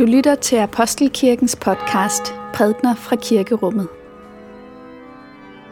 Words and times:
Du 0.00 0.04
lytter 0.04 0.34
til 0.34 0.56
Apostelkirkens 0.56 1.56
podcast 1.56 2.34
Prædner 2.54 2.94
fra 2.94 3.16
Kirkerummet. 3.16 3.88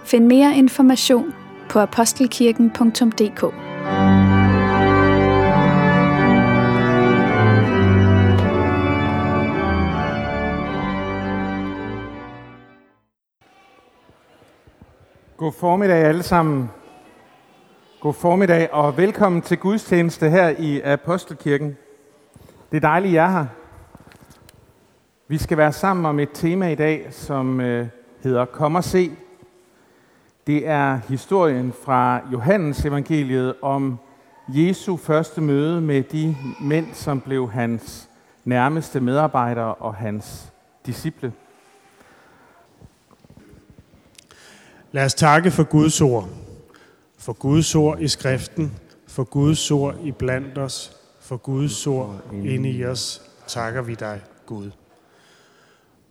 Find 0.05 0.27
mere 0.27 0.57
information 0.57 1.35
på 1.71 1.79
apostelkirken.dk. 1.79 3.41
God 15.37 15.53
formiddag 15.53 16.05
alle 16.05 16.23
sammen. 16.23 16.71
God 18.01 18.15
formiddag 18.15 18.73
og 18.73 18.97
velkommen 18.97 19.43
til 19.43 19.59
gudstjeneste 19.59 20.31
her 20.31 20.49
i 20.59 20.81
Apostelkirken. 20.81 21.77
Det 22.71 22.77
er 22.77 22.81
dejligt, 22.81 23.11
at 23.11 23.15
I 23.15 23.17
er 23.17 23.29
her. 23.29 23.58
Vi 25.31 25.39
skal 25.39 25.59
være 25.59 25.73
sammen 25.73 26.07
om 26.07 26.19
et 26.19 26.29
tema 26.35 26.69
i 26.69 26.75
dag, 26.75 27.09
som 27.11 27.61
øh, 27.61 27.87
hedder 28.23 28.45
Kom 28.45 28.75
og 28.75 28.85
se. 28.85 29.11
Det 30.47 30.67
er 30.67 31.01
historien 31.09 31.73
fra 31.85 32.21
Johannes 32.33 32.85
evangeliet 32.85 33.55
om 33.63 33.99
Jesu 34.49 34.97
første 34.97 35.41
møde 35.41 35.81
med 35.81 36.03
de 36.03 36.37
mænd, 36.61 36.95
som 36.95 37.21
blev 37.21 37.51
hans 37.51 38.09
nærmeste 38.45 39.01
medarbejdere 39.01 39.75
og 39.75 39.95
hans 39.95 40.53
disciple. 40.87 41.33
Lad 44.93 45.05
os 45.05 45.15
takke 45.15 45.51
for 45.51 45.65
Guds 45.65 46.01
ord. 46.01 46.29
For 47.19 47.33
Guds 47.33 47.75
ord 47.75 48.01
i 48.01 48.09
skriften, 48.09 48.79
for 49.07 49.25
Guds 49.25 49.71
ord 49.71 49.97
i 50.03 50.13
blandt 50.13 50.59
os, 50.59 50.97
for 51.21 51.37
Guds 51.37 51.87
ord 51.87 52.21
inde 52.33 52.71
i 52.71 52.85
os, 52.85 53.23
takker 53.47 53.83
vi 53.83 53.95
dig, 53.95 54.21
Gud. 54.47 54.71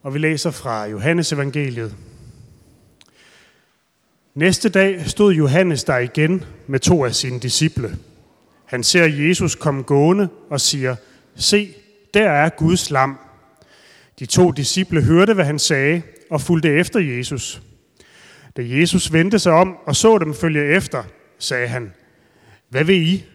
Og 0.08 0.14
vi 0.14 0.20
læser 0.20 0.52
fra 0.52 0.86
Johannes 0.86 1.34
evangeliet. 1.34 1.96
Næste 4.36 4.70
dag 4.70 5.10
stod 5.10 5.34
Johannes 5.34 5.84
der 5.84 5.98
igen 5.98 6.44
med 6.68 6.80
to 6.80 7.06
af 7.06 7.16
sine 7.16 7.40
disciple. 7.40 7.98
Han 8.66 8.84
ser 8.84 9.06
Jesus 9.06 9.56
komme 9.56 9.84
gående 9.84 10.30
og 10.50 10.62
siger, 10.62 10.96
Se, 11.36 11.74
der 12.14 12.30
er 12.30 12.50
Guds 12.50 12.92
lam. 12.92 13.18
De 14.20 14.26
to 14.26 14.52
disciple 14.52 15.04
hørte, 15.04 15.34
hvad 15.34 15.46
han 15.46 15.60
sagde, 15.60 16.02
og 16.30 16.42
fulgte 16.42 16.70
efter 16.70 17.00
Jesus. 17.00 17.62
Da 18.58 18.62
Jesus 18.66 19.14
vendte 19.14 19.40
sig 19.40 19.52
om 19.52 19.78
og 19.86 19.96
så 19.96 20.18
dem 20.18 20.34
følge 20.34 20.76
efter, 20.76 21.04
sagde 21.40 21.68
han, 21.68 21.94
Hvad 22.70 22.84
vil 22.84 23.08
I? 23.08 23.26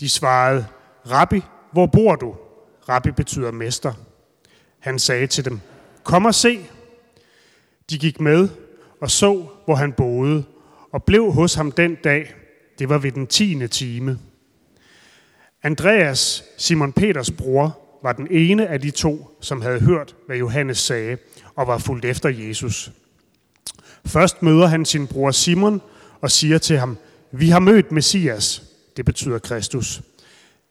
De 0.00 0.08
svarede, 0.08 0.66
Rabbi, 1.10 1.40
hvor 1.72 1.86
bor 1.86 2.16
du? 2.16 2.34
Rabbi 2.88 3.10
betyder 3.10 3.50
mester. 3.50 3.92
Han 4.78 4.98
sagde 4.98 5.26
til 5.26 5.44
dem, 5.44 5.60
Kom 6.04 6.24
og 6.24 6.34
se. 6.34 6.60
De 7.90 7.98
gik 7.98 8.20
med 8.20 8.48
og 9.00 9.10
så, 9.10 9.46
hvor 9.64 9.74
han 9.74 9.92
boede, 9.92 10.44
og 10.92 11.04
blev 11.04 11.32
hos 11.32 11.54
ham 11.54 11.72
den 11.72 11.94
dag. 11.94 12.34
Det 12.78 12.88
var 12.88 12.98
ved 12.98 13.12
den 13.12 13.26
tiende 13.26 13.68
time. 13.68 14.18
Andreas, 15.62 16.44
Simon 16.58 16.92
Peters 16.92 17.30
bror, 17.30 17.78
var 18.02 18.12
den 18.12 18.28
ene 18.30 18.66
af 18.66 18.80
de 18.80 18.90
to, 18.90 19.38
som 19.40 19.62
havde 19.62 19.80
hørt, 19.80 20.16
hvad 20.26 20.36
Johannes 20.36 20.78
sagde, 20.78 21.16
og 21.54 21.66
var 21.66 21.78
fulgt 21.78 22.04
efter 22.04 22.28
Jesus. 22.28 22.90
Først 24.06 24.42
møder 24.42 24.66
han 24.66 24.84
sin 24.84 25.06
bror 25.06 25.30
Simon 25.30 25.80
og 26.20 26.30
siger 26.30 26.58
til 26.58 26.78
ham, 26.78 26.98
vi 27.32 27.48
har 27.48 27.58
mødt 27.58 27.92
Messias, 27.92 28.62
det 28.96 29.04
betyder 29.04 29.38
Kristus. 29.38 30.02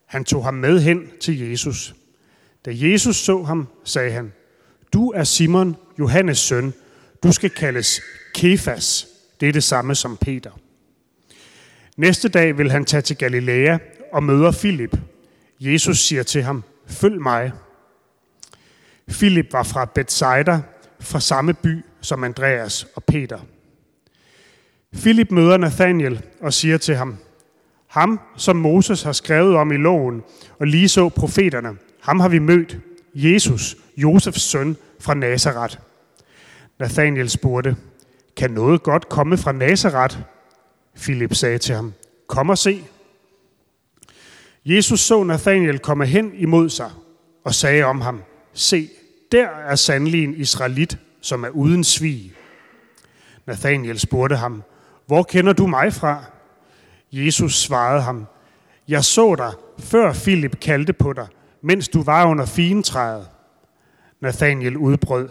Han 0.06 0.24
tog 0.24 0.44
ham 0.44 0.54
med 0.54 0.80
hen 0.80 1.10
til 1.20 1.50
Jesus. 1.50 1.94
Da 2.64 2.70
Jesus 2.74 3.16
så 3.16 3.42
ham, 3.42 3.68
sagde 3.84 4.12
han, 4.12 4.32
du 4.94 5.10
er 5.10 5.24
Simon, 5.24 5.76
Johannes 5.98 6.38
søn. 6.38 6.74
Du 7.22 7.32
skal 7.32 7.50
kaldes 7.50 8.00
Kefas. 8.34 9.06
Det 9.40 9.48
er 9.48 9.52
det 9.52 9.64
samme 9.64 9.94
som 9.94 10.16
Peter. 10.16 10.50
Næste 11.96 12.28
dag 12.28 12.58
vil 12.58 12.70
han 12.70 12.84
tage 12.84 13.00
til 13.00 13.16
Galilea 13.16 13.78
og 14.12 14.22
møder 14.22 14.50
Filip. 14.52 14.96
Jesus 15.60 15.98
siger 15.98 16.22
til 16.22 16.42
ham, 16.42 16.64
følg 16.86 17.20
mig. 17.20 17.52
Filip 19.08 19.52
var 19.52 19.62
fra 19.62 19.84
Bethsaida, 19.84 20.60
fra 21.00 21.20
samme 21.20 21.54
by 21.54 21.84
som 22.00 22.24
Andreas 22.24 22.86
og 22.96 23.04
Peter. 23.04 23.38
Filip 24.94 25.30
møder 25.30 25.56
Nathaniel 25.56 26.22
og 26.40 26.52
siger 26.52 26.78
til 26.78 26.96
ham, 26.96 27.16
ham, 27.88 28.20
som 28.36 28.56
Moses 28.56 29.02
har 29.02 29.12
skrevet 29.12 29.56
om 29.56 29.72
i 29.72 29.76
loven, 29.76 30.22
og 30.58 30.66
lige 30.66 30.88
så 30.88 31.08
profeterne, 31.08 31.76
ham 32.00 32.20
har 32.20 32.28
vi 32.28 32.38
mødt, 32.38 32.78
Jesus, 33.14 33.76
Josefs 33.96 34.42
søn 34.42 34.76
fra 35.00 35.14
Nazareth. 35.14 35.76
Nathaniel 36.78 37.30
spurgte, 37.30 37.76
kan 38.36 38.50
noget 38.50 38.82
godt 38.82 39.08
komme 39.08 39.38
fra 39.38 39.52
Nazareth? 39.52 40.18
Filip 40.96 41.34
sagde 41.34 41.58
til 41.58 41.74
ham, 41.74 41.92
kom 42.26 42.50
og 42.50 42.58
se. 42.58 42.84
Jesus 44.64 45.00
så 45.00 45.22
Nathaniel 45.22 45.78
komme 45.78 46.06
hen 46.06 46.32
imod 46.34 46.70
sig 46.70 46.90
og 47.44 47.54
sagde 47.54 47.84
om 47.84 48.00
ham, 48.00 48.22
se, 48.52 48.88
der 49.32 49.48
er 49.48 49.74
sandelig 49.74 50.24
en 50.24 50.34
israelit, 50.34 50.98
som 51.20 51.44
er 51.44 51.48
uden 51.48 51.84
svig. 51.84 52.32
Nathaniel 53.46 54.00
spurgte 54.00 54.36
ham, 54.36 54.62
hvor 55.06 55.22
kender 55.22 55.52
du 55.52 55.66
mig 55.66 55.92
fra? 55.92 56.24
Jesus 57.12 57.62
svarede 57.62 58.02
ham, 58.02 58.26
jeg 58.88 59.04
så 59.04 59.34
dig, 59.34 59.52
før 59.78 60.12
Filip 60.12 60.60
kaldte 60.60 60.92
på 60.92 61.12
dig, 61.12 61.26
mens 61.64 61.88
du 61.88 62.02
var 62.02 62.26
under 62.26 62.46
fintræet. 62.46 63.28
Nathaniel 64.20 64.76
udbrød, 64.76 65.28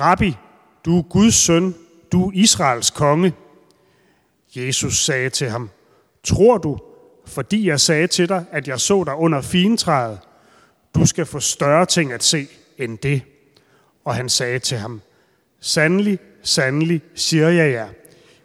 Rabbi, 0.00 0.36
du 0.84 0.98
er 0.98 1.02
Guds 1.02 1.34
søn, 1.34 1.74
du 2.12 2.28
er 2.28 2.32
Israels 2.34 2.90
konge. 2.90 3.34
Jesus 4.56 5.04
sagde 5.04 5.30
til 5.30 5.50
ham, 5.50 5.70
tror 6.24 6.58
du, 6.58 6.78
fordi 7.26 7.68
jeg 7.68 7.80
sagde 7.80 8.06
til 8.06 8.28
dig, 8.28 8.44
at 8.50 8.68
jeg 8.68 8.80
så 8.80 9.04
dig 9.04 9.14
under 9.14 9.40
fintræet, 9.40 10.18
du 10.94 11.06
skal 11.06 11.26
få 11.26 11.40
større 11.40 11.86
ting 11.86 12.12
at 12.12 12.22
se 12.22 12.46
end 12.78 12.98
det. 12.98 13.22
Og 14.04 14.14
han 14.14 14.28
sagde 14.28 14.58
til 14.58 14.78
ham, 14.78 15.00
sandelig, 15.60 16.18
sandelig, 16.42 17.02
siger 17.14 17.48
jeg 17.48 17.72
jer, 17.72 17.88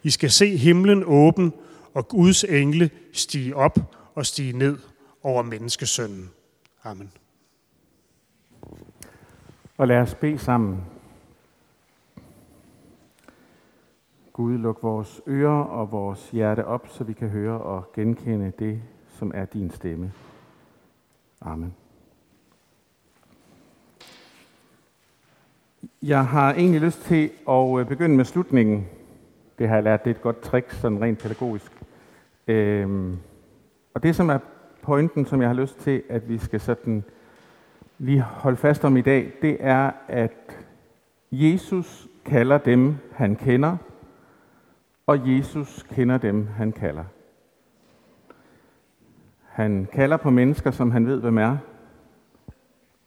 I 0.03 0.09
skal 0.09 0.31
se 0.31 0.57
himlen 0.57 1.03
åben 1.05 1.53
og 1.93 2.07
Guds 2.07 2.43
engle 2.43 2.89
stige 3.13 3.55
op 3.55 3.79
og 4.15 4.25
stige 4.25 4.57
ned 4.57 4.77
over 5.23 5.43
menneskesønnen. 5.43 6.29
Amen. 6.83 7.11
Og 9.77 9.87
lad 9.87 9.97
os 9.97 10.15
bede 10.15 10.37
sammen. 10.37 10.81
Gud, 14.33 14.57
luk 14.57 14.83
vores 14.83 15.21
ører 15.27 15.63
og 15.63 15.91
vores 15.91 16.31
hjerte 16.31 16.65
op, 16.65 16.87
så 16.87 17.03
vi 17.03 17.13
kan 17.13 17.29
høre 17.29 17.61
og 17.61 17.91
genkende 17.93 18.51
det, 18.59 18.81
som 19.07 19.31
er 19.35 19.45
din 19.45 19.69
stemme. 19.69 20.13
Amen. 21.41 21.75
Jeg 26.01 26.25
har 26.25 26.53
egentlig 26.53 26.81
lyst 26.81 27.01
til 27.01 27.31
at 27.49 27.79
øh, 27.79 27.87
begynde 27.87 28.15
med 28.15 28.25
slutningen. 28.25 28.87
Det 29.59 29.67
har 29.67 29.75
jeg 29.75 29.83
lært, 29.83 30.05
det 30.05 30.11
er 30.11 30.15
et 30.15 30.21
godt 30.21 30.41
trick, 30.41 30.71
sådan 30.71 31.01
rent 31.01 31.19
pædagogisk. 31.19 31.71
Øhm, 32.47 33.17
og 33.93 34.03
det, 34.03 34.15
som 34.15 34.29
er 34.29 34.39
pointen, 34.81 35.25
som 35.25 35.41
jeg 35.41 35.49
har 35.49 35.55
lyst 35.55 35.79
til, 35.79 36.03
at 36.09 36.29
vi 36.29 36.37
skal 36.37 36.59
sådan 36.59 37.03
lige 37.97 38.21
holde 38.21 38.57
fast 38.57 38.85
om 38.85 38.97
i 38.97 39.01
dag, 39.01 39.33
det 39.41 39.57
er, 39.59 39.91
at 40.07 40.57
Jesus 41.31 42.07
kalder 42.25 42.57
dem, 42.57 42.95
han 43.11 43.35
kender, 43.35 43.77
og 45.07 45.35
Jesus 45.35 45.83
kender 45.83 46.17
dem, 46.17 46.47
han 46.47 46.71
kalder. 46.71 47.03
Han 49.43 49.87
kalder 49.93 50.17
på 50.17 50.29
mennesker, 50.29 50.71
som 50.71 50.91
han 50.91 51.07
ved, 51.07 51.21
hvem 51.21 51.37
er, 51.37 51.57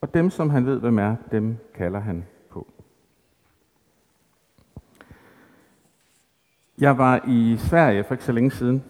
og 0.00 0.14
dem, 0.14 0.31
som 0.31 0.50
han 0.50 0.67
ved, 0.67 0.81
hvem 0.81 0.99
er, 0.99 1.17
dem 1.31 1.56
kalder 1.75 2.00
han 2.00 2.25
på. 2.50 2.67
Jeg 6.81 6.99
var 6.99 7.25
i 7.29 7.56
Sverige 7.58 8.05
for 8.05 8.14
ikke 8.14 8.25
så 8.25 8.32
længe 8.32 8.50
siden, 8.50 8.84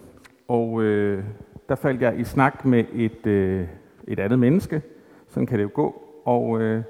og 0.47 0.81
øh, 0.83 1.23
der 1.69 1.75
faldt 1.75 2.01
jeg 2.01 2.19
i 2.19 2.23
snak 2.23 2.65
med 2.65 2.85
et, 2.93 3.27
øh, 3.27 3.67
et 4.07 4.19
andet 4.19 4.39
menneske. 4.39 4.81
Sådan 5.29 5.47
kan 5.47 5.57
det 5.57 5.63
jo 5.63 5.69
gå. 5.73 6.01
Og 6.25 6.61
øh, 6.61 6.83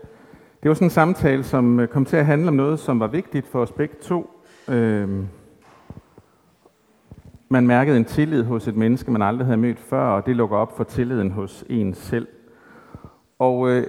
det 0.64 0.70
var 0.70 0.74
sådan 0.74 0.86
en 0.86 0.90
samtale, 0.90 1.44
som 1.44 1.80
øh, 1.80 1.88
kom 1.88 2.06
til 2.06 2.18
at 2.18 2.26
handle 2.26 2.48
om 2.48 2.54
noget, 2.54 2.80
som 2.80 3.00
var 3.00 3.08
vigtigt 3.08 3.48
for 3.48 3.62
os 3.62 3.72
begge 3.72 3.96
to. 4.02 4.30
Øh, 4.70 5.10
man 7.50 7.68
mærkede 7.68 7.98
en 7.98 8.06
tillid 8.06 8.44
hos 8.44 8.68
et 8.68 8.76
menneske, 8.76 9.12
man 9.12 9.22
aldrig 9.22 9.46
havde 9.46 9.58
mødt 9.58 9.80
før, 9.80 10.04
og 10.04 10.26
det 10.26 10.36
lukker 10.36 10.58
op 10.58 10.78
for 10.78 10.84
tilliden 10.84 11.32
hos 11.32 11.66
en 11.70 11.94
selv. 11.94 12.28
Og 13.40 13.70
øh, 13.70 13.84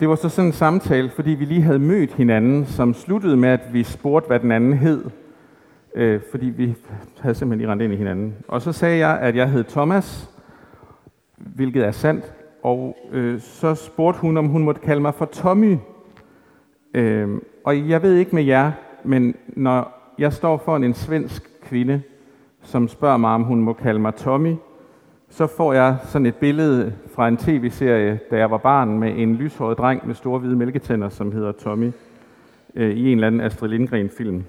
det 0.00 0.08
var 0.08 0.14
så 0.14 0.28
sådan 0.28 0.46
en 0.46 0.52
samtale, 0.52 1.10
fordi 1.10 1.30
vi 1.30 1.44
lige 1.44 1.62
havde 1.62 1.78
mødt 1.78 2.12
hinanden, 2.12 2.66
som 2.66 2.94
sluttede 2.94 3.36
med, 3.36 3.48
at 3.48 3.60
vi 3.72 3.82
spurgte, 3.82 4.26
hvad 4.26 4.40
den 4.40 4.52
anden 4.52 4.72
hed. 4.72 5.04
Øh, 5.94 6.20
fordi 6.30 6.46
vi 6.46 6.74
havde 7.20 7.34
simpelthen 7.34 7.58
lige 7.58 7.70
rendt 7.70 7.82
ind 7.82 7.92
i 7.92 7.96
hinanden. 7.96 8.34
Og 8.48 8.62
så 8.62 8.72
sagde 8.72 8.98
jeg, 8.98 9.18
at 9.18 9.36
jeg 9.36 9.50
hed 9.50 9.64
Thomas, 9.64 10.30
hvilket 11.36 11.84
er 11.84 11.90
sandt, 11.90 12.32
og 12.66 12.96
øh, 13.12 13.40
så 13.40 13.74
spurgte 13.74 14.20
hun, 14.20 14.36
om 14.36 14.46
hun 14.46 14.62
måtte 14.64 14.80
kalde 14.80 15.00
mig 15.00 15.14
for 15.14 15.24
Tommy. 15.24 15.76
Øh, 16.94 17.28
og 17.64 17.88
jeg 17.88 18.02
ved 18.02 18.14
ikke 18.14 18.34
med 18.34 18.44
jer, 18.44 18.72
men 19.04 19.34
når 19.48 20.12
jeg 20.18 20.32
står 20.32 20.56
foran 20.64 20.84
en 20.84 20.94
svensk 20.94 21.50
kvinde, 21.62 22.02
som 22.62 22.88
spørger 22.88 23.16
mig, 23.16 23.30
om 23.30 23.42
hun 23.42 23.60
må 23.60 23.72
kalde 23.72 24.00
mig 24.00 24.14
Tommy, 24.14 24.54
så 25.28 25.46
får 25.46 25.72
jeg 25.72 25.96
sådan 26.04 26.26
et 26.26 26.34
billede 26.34 26.94
fra 27.14 27.28
en 27.28 27.36
tv-serie, 27.36 28.20
da 28.30 28.36
jeg 28.36 28.50
var 28.50 28.58
barn, 28.58 28.98
med 28.98 29.12
en 29.16 29.34
lyshåret 29.34 29.78
dreng 29.78 30.06
med 30.06 30.14
store 30.14 30.38
hvide 30.38 30.56
mælketænder, 30.56 31.08
som 31.08 31.32
hedder 31.32 31.52
Tommy, 31.52 31.92
øh, 32.74 32.90
i 32.90 33.12
en 33.12 33.18
eller 33.18 33.26
anden 33.26 33.40
Astrid 33.40 33.68
Lindgren-film. 33.68 34.44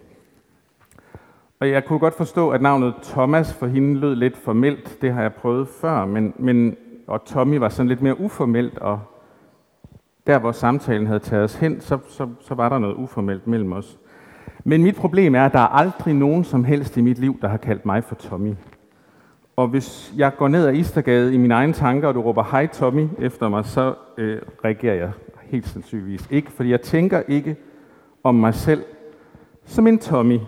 Og 1.60 1.70
jeg 1.70 1.86
kunne 1.86 2.00
godt 2.00 2.18
forstå, 2.18 2.50
at 2.50 2.62
navnet 2.62 2.94
Thomas 3.04 3.54
for 3.54 3.68
hende 3.68 4.00
lød 4.00 4.16
lidt 4.16 4.38
formelt. 4.38 4.98
Det 5.02 5.14
har 5.14 5.22
jeg 5.22 5.34
prøvet 5.34 5.68
før, 5.68 6.06
men, 6.06 6.34
men 6.38 6.78
og 7.08 7.26
Tommy 7.26 7.58
var 7.58 7.70
sådan 7.70 7.88
lidt 7.88 8.02
mere 8.02 8.20
uformelt, 8.20 8.78
og 8.78 9.00
der 10.28 10.40
hvor 10.40 10.52
samtalen 10.52 11.08
havde 11.08 11.20
taget 11.20 11.44
os 11.44 11.56
hen, 11.56 11.82
så, 11.82 11.98
så, 12.08 12.30
så 12.40 12.56
var 12.56 12.70
der 12.70 12.80
noget 12.80 12.96
uformelt 12.96 13.48
mellem 13.48 13.74
os. 13.74 13.98
Men 14.64 14.84
mit 14.84 14.96
problem 14.96 15.36
er, 15.36 15.46
at 15.46 15.54
der 15.54 15.60
er 15.60 15.68
aldrig 15.68 16.14
nogen 16.14 16.44
som 16.44 16.64
helst 16.64 16.98
i 16.98 17.02
mit 17.02 17.20
liv, 17.20 17.40
der 17.42 17.48
har 17.48 17.58
kaldt 17.58 17.86
mig 17.86 18.04
for 18.04 18.16
Tommy. 18.16 18.54
Og 19.56 19.68
hvis 19.68 20.14
jeg 20.18 20.36
går 20.38 20.48
ned 20.48 20.66
ad 20.68 20.74
Istergade 20.74 21.34
i 21.34 21.38
mine 21.38 21.54
egne 21.54 21.74
tanker, 21.74 22.08
og 22.08 22.16
du 22.16 22.22
råber 22.22 22.44
hej 22.52 22.68
Tommy 22.68 23.08
efter 23.20 23.50
mig, 23.50 23.66
så 23.66 23.96
øh, 24.18 24.42
reagerer 24.66 24.96
jeg 24.96 25.12
helt 25.44 25.68
sandsynligvis 25.68 26.28
ikke, 26.32 26.52
fordi 26.52 26.70
jeg 26.70 26.82
tænker 26.82 27.22
ikke 27.28 27.56
om 28.24 28.36
mig 28.36 28.54
selv 28.54 28.84
som 29.66 29.88
en 29.88 30.00
Tommy. 30.00 30.40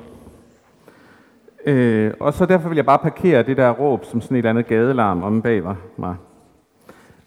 Øh, 1.65 2.13
og 2.19 2.33
så 2.33 2.45
derfor 2.45 2.69
vil 2.69 2.75
jeg 2.75 2.85
bare 2.85 2.99
parkere 2.99 3.43
det 3.43 3.57
der 3.57 3.71
råb 3.71 4.05
som 4.05 4.21
sådan 4.21 4.35
et 4.35 4.37
eller 4.37 4.49
andet 4.49 4.67
gadelarm 4.67 5.23
om 5.23 5.41
bag 5.41 5.63
mig. 5.97 6.15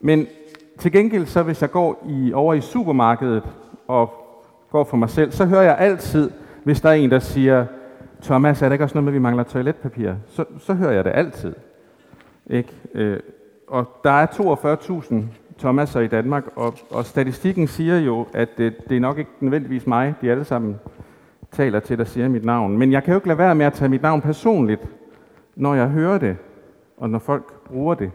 Men 0.05 0.27
til 0.79 0.93
gengæld, 0.93 1.27
så 1.27 1.43
hvis 1.43 1.63
jeg 1.63 1.71
går 1.71 2.07
i, 2.09 2.33
over 2.33 2.55
i 2.55 2.61
supermarkedet 2.61 3.43
og 3.89 4.11
går 4.71 4.85
for 4.85 4.97
mig 4.97 5.11
selv, 5.11 5.33
så 5.33 5.45
hører 5.45 5.63
jeg 5.63 5.77
altid, 5.79 6.31
hvis 6.65 6.81
der 6.81 6.89
er 6.89 6.95
en, 6.95 7.11
der 7.11 7.19
siger, 7.19 7.67
Thomas, 8.23 8.63
er 8.63 8.69
der 8.69 8.73
ikke 8.73 8.85
også 8.85 8.95
noget 8.95 9.05
med, 9.05 9.13
at 9.13 9.15
vi 9.15 9.23
mangler 9.23 9.43
toiletpapir? 9.43 10.13
Så, 10.27 10.45
så 10.59 10.75
hører 10.75 10.93
jeg 10.93 11.05
det 11.05 11.13
altid. 11.15 11.55
Ikke? 12.47 12.73
Øh, 12.95 13.21
og 13.69 13.89
der 14.05 14.11
er 14.11 14.27
42.000 14.27 15.15
Thomaser 15.59 16.01
i 16.01 16.07
Danmark, 16.07 16.45
og, 16.57 16.75
og 16.91 17.05
statistikken 17.05 17.67
siger 17.67 17.99
jo, 17.99 18.27
at 18.35 18.49
det, 18.59 18.75
det 18.89 18.97
er 18.97 19.01
nok 19.01 19.19
ikke 19.19 19.31
nødvendigvis 19.41 19.87
mig, 19.87 20.15
de 20.21 20.31
alle 20.31 20.45
sammen 20.45 20.77
taler 21.53 21.81
til, 21.81 21.99
der 21.99 22.05
siger 22.05 22.29
mit 22.29 22.45
navn. 22.45 22.79
Men 22.79 22.93
jeg 22.93 23.05
kan 23.05 23.13
jo 23.13 23.19
ikke 23.19 23.29
lade 23.29 23.39
være 23.39 23.55
med 23.55 23.67
at 23.67 23.73
tage 23.73 23.89
mit 23.89 24.03
navn 24.03 24.21
personligt, 24.21 24.89
når 25.57 25.75
jeg 25.75 25.89
hører 25.89 26.19
det, 26.19 26.37
og 26.97 27.11
når 27.11 27.19
folk 27.19 27.65
bruger 27.65 27.95
det. 27.95 28.11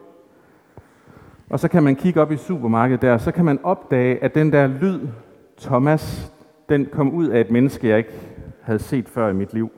Og 1.49 1.59
så 1.59 1.67
kan 1.67 1.83
man 1.83 1.95
kigge 1.95 2.21
op 2.21 2.31
i 2.31 2.37
supermarkedet 2.37 3.01
der, 3.01 3.17
så 3.17 3.31
kan 3.31 3.45
man 3.45 3.59
opdage, 3.63 4.23
at 4.23 4.35
den 4.35 4.51
der 4.51 4.67
lyd, 4.67 4.99
Thomas, 5.57 6.33
den 6.69 6.85
kom 6.85 7.13
ud 7.13 7.27
af 7.27 7.41
et 7.41 7.51
menneske, 7.51 7.87
jeg 7.87 7.97
ikke 7.97 8.13
havde 8.61 8.79
set 8.79 9.09
før 9.09 9.29
i 9.29 9.33
mit 9.33 9.53
liv. 9.53 9.71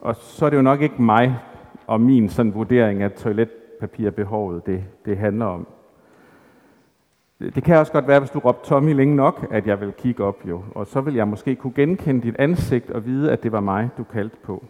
Og 0.00 0.16
så 0.16 0.46
er 0.46 0.50
det 0.50 0.56
jo 0.56 0.62
nok 0.62 0.80
ikke 0.80 1.02
mig 1.02 1.38
og 1.86 2.00
min 2.00 2.28
sådan 2.28 2.54
vurdering 2.54 3.02
af 3.02 3.12
toiletpapirbehovet, 3.12 4.66
det, 4.66 4.84
det 5.04 5.16
handler 5.18 5.46
om. 5.46 5.66
Det 7.40 7.64
kan 7.64 7.76
også 7.76 7.92
godt 7.92 8.08
være, 8.08 8.20
hvis 8.20 8.30
du 8.30 8.38
råbte 8.38 8.68
Tommy 8.68 8.94
længe 8.94 9.16
nok, 9.16 9.46
at 9.50 9.66
jeg 9.66 9.80
vil 9.80 9.92
kigge 9.92 10.24
op 10.24 10.48
jo. 10.48 10.62
Og 10.74 10.86
så 10.86 11.00
vil 11.00 11.14
jeg 11.14 11.28
måske 11.28 11.56
kunne 11.56 11.72
genkende 11.76 12.22
dit 12.22 12.36
ansigt 12.38 12.90
og 12.90 13.06
vide, 13.06 13.32
at 13.32 13.42
det 13.42 13.52
var 13.52 13.60
mig, 13.60 13.88
du 13.98 14.04
kaldte 14.04 14.36
på. 14.42 14.64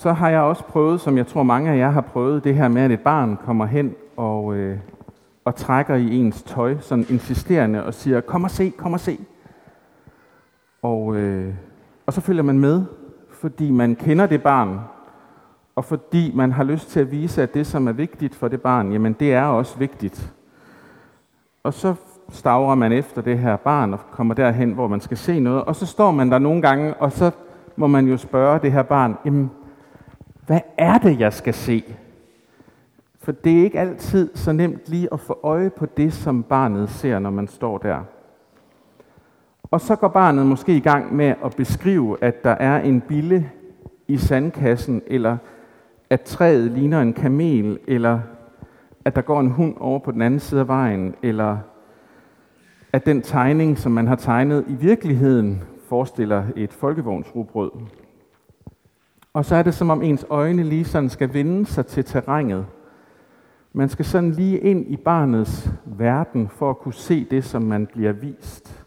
Så 0.00 0.12
har 0.12 0.28
jeg 0.28 0.40
også 0.40 0.64
prøvet, 0.64 1.00
som 1.00 1.16
jeg 1.16 1.26
tror 1.26 1.42
mange 1.42 1.70
af 1.70 1.76
jer 1.76 1.90
har 1.90 2.00
prøvet, 2.00 2.44
det 2.44 2.54
her 2.54 2.68
med, 2.68 2.82
at 2.82 2.90
et 2.90 3.00
barn 3.00 3.36
kommer 3.36 3.66
hen 3.66 3.94
og, 4.16 4.54
øh, 4.54 4.78
og 5.44 5.54
trækker 5.54 5.94
i 5.94 6.16
ens 6.16 6.42
tøj, 6.42 6.76
sådan 6.80 7.06
insisterende, 7.08 7.84
og 7.84 7.94
siger, 7.94 8.20
kom 8.20 8.44
og 8.44 8.50
se, 8.50 8.72
kom 8.76 8.92
og 8.92 9.00
se. 9.00 9.18
Og, 10.82 11.16
øh, 11.16 11.54
og 12.06 12.12
så 12.12 12.20
følger 12.20 12.42
man 12.42 12.58
med, 12.58 12.84
fordi 13.30 13.70
man 13.70 13.96
kender 13.96 14.26
det 14.26 14.42
barn, 14.42 14.80
og 15.76 15.84
fordi 15.84 16.32
man 16.34 16.52
har 16.52 16.64
lyst 16.64 16.90
til 16.90 17.00
at 17.00 17.10
vise, 17.10 17.42
at 17.42 17.54
det, 17.54 17.66
som 17.66 17.88
er 17.88 17.92
vigtigt 17.92 18.34
for 18.34 18.48
det 18.48 18.62
barn, 18.62 18.92
jamen 18.92 19.12
det 19.12 19.34
er 19.34 19.44
også 19.44 19.78
vigtigt. 19.78 20.32
Og 21.62 21.74
så 21.74 21.94
stavrer 22.30 22.74
man 22.74 22.92
efter 22.92 23.22
det 23.22 23.38
her 23.38 23.56
barn 23.56 23.92
og 23.92 24.00
kommer 24.10 24.34
derhen, 24.34 24.72
hvor 24.72 24.88
man 24.88 25.00
skal 25.00 25.16
se 25.16 25.40
noget, 25.40 25.64
og 25.64 25.76
så 25.76 25.86
står 25.86 26.10
man 26.10 26.30
der 26.30 26.38
nogle 26.38 26.62
gange, 26.62 26.94
og 26.94 27.12
så 27.12 27.30
må 27.76 27.86
man 27.86 28.06
jo 28.06 28.16
spørge 28.16 28.58
det 28.58 28.72
her 28.72 28.82
barn, 28.82 29.16
jamen, 29.24 29.50
hvad 30.50 30.60
er 30.78 30.98
det, 30.98 31.20
jeg 31.20 31.32
skal 31.32 31.54
se? 31.54 31.84
For 33.18 33.32
det 33.32 33.58
er 33.58 33.64
ikke 33.64 33.80
altid 33.80 34.30
så 34.34 34.52
nemt 34.52 34.80
lige 34.86 35.08
at 35.12 35.20
få 35.20 35.38
øje 35.42 35.70
på 35.70 35.86
det, 35.86 36.12
som 36.12 36.42
barnet 36.42 36.90
ser, 36.90 37.18
når 37.18 37.30
man 37.30 37.48
står 37.48 37.78
der. 37.78 37.98
Og 39.62 39.80
så 39.80 39.96
går 39.96 40.08
barnet 40.08 40.46
måske 40.46 40.76
i 40.76 40.80
gang 40.80 41.16
med 41.16 41.34
at 41.44 41.56
beskrive, 41.56 42.24
at 42.24 42.44
der 42.44 42.50
er 42.50 42.80
en 42.80 43.00
bille 43.00 43.50
i 44.08 44.16
sandkassen, 44.16 45.02
eller 45.06 45.36
at 46.10 46.20
træet 46.20 46.70
ligner 46.70 47.00
en 47.00 47.12
kamel, 47.12 47.78
eller 47.86 48.20
at 49.04 49.16
der 49.16 49.22
går 49.22 49.40
en 49.40 49.50
hund 49.50 49.76
over 49.80 49.98
på 49.98 50.10
den 50.10 50.22
anden 50.22 50.40
side 50.40 50.60
af 50.60 50.68
vejen, 50.68 51.14
eller 51.22 51.58
at 52.92 53.06
den 53.06 53.22
tegning, 53.22 53.78
som 53.78 53.92
man 53.92 54.06
har 54.06 54.16
tegnet 54.16 54.64
i 54.68 54.74
virkeligheden, 54.74 55.62
forestiller 55.88 56.44
et 56.56 56.72
folkevognsrugbrød. 56.72 57.70
Og 59.32 59.44
så 59.44 59.56
er 59.56 59.62
det 59.62 59.74
som 59.74 59.90
om 59.90 60.02
ens 60.02 60.26
øjne 60.30 60.62
lige 60.62 60.84
sådan 60.84 61.08
skal 61.08 61.34
vende 61.34 61.66
sig 61.66 61.86
til 61.86 62.04
terrænet. 62.04 62.66
Man 63.72 63.88
skal 63.88 64.04
sådan 64.04 64.30
lige 64.30 64.58
ind 64.58 64.86
i 64.88 64.96
barnets 64.96 65.70
verden 65.84 66.48
for 66.48 66.70
at 66.70 66.78
kunne 66.78 66.94
se 66.94 67.24
det, 67.30 67.44
som 67.44 67.62
man 67.62 67.86
bliver 67.86 68.12
vist. 68.12 68.86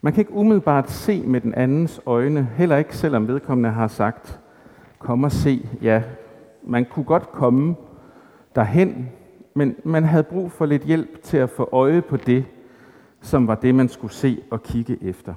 Man 0.00 0.12
kan 0.12 0.20
ikke 0.20 0.32
umiddelbart 0.32 0.90
se 0.90 1.22
med 1.22 1.40
den 1.40 1.54
andens 1.54 2.00
øjne, 2.06 2.48
heller 2.56 2.76
ikke 2.76 2.96
selvom 2.96 3.28
vedkommende 3.28 3.70
har 3.70 3.88
sagt, 3.88 4.40
kom 4.98 5.24
og 5.24 5.32
se, 5.32 5.68
ja, 5.82 6.02
man 6.62 6.84
kunne 6.84 7.04
godt 7.04 7.32
komme 7.32 7.74
derhen, 8.54 9.10
men 9.54 9.76
man 9.84 10.04
havde 10.04 10.22
brug 10.22 10.52
for 10.52 10.66
lidt 10.66 10.82
hjælp 10.82 11.22
til 11.22 11.36
at 11.36 11.50
få 11.50 11.68
øje 11.72 12.02
på 12.02 12.16
det, 12.16 12.44
som 13.20 13.46
var 13.46 13.54
det, 13.54 13.74
man 13.74 13.88
skulle 13.88 14.14
se 14.14 14.42
og 14.50 14.62
kigge 14.62 14.98
efter. 15.02 15.34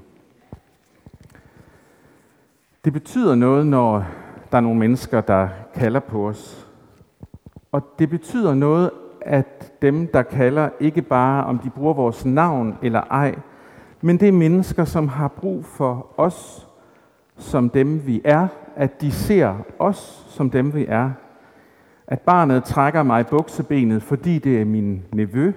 Det 2.85 2.93
betyder 2.93 3.35
noget, 3.35 3.67
når 3.67 4.05
der 4.51 4.57
er 4.57 4.61
nogle 4.61 4.79
mennesker, 4.79 5.21
der 5.21 5.47
kalder 5.73 5.99
på 5.99 6.27
os. 6.27 6.67
Og 7.71 7.81
det 7.99 8.09
betyder 8.09 8.53
noget, 8.53 8.91
at 9.21 9.73
dem, 9.81 10.07
der 10.07 10.21
kalder, 10.21 10.69
ikke 10.79 11.01
bare 11.01 11.45
om 11.45 11.59
de 11.59 11.69
bruger 11.69 11.93
vores 11.93 12.25
navn 12.25 12.77
eller 12.81 13.01
ej, 13.01 13.35
men 14.01 14.19
det 14.19 14.27
er 14.27 14.31
mennesker, 14.31 14.85
som 14.85 15.07
har 15.07 15.27
brug 15.27 15.65
for 15.65 16.07
os 16.17 16.67
som 17.37 17.69
dem, 17.69 18.05
vi 18.05 18.21
er, 18.23 18.47
at 18.75 19.01
de 19.01 19.11
ser 19.11 19.55
os 19.79 20.25
som 20.29 20.49
dem, 20.49 20.73
vi 20.73 20.85
er. 20.87 21.11
At 22.07 22.21
barnet 22.21 22.63
trækker 22.63 23.03
mig 23.03 23.21
i 23.21 23.23
buksebenet, 23.23 24.03
fordi 24.03 24.39
det 24.39 24.61
er 24.61 24.65
min 24.65 25.03
nevø. 25.13 25.51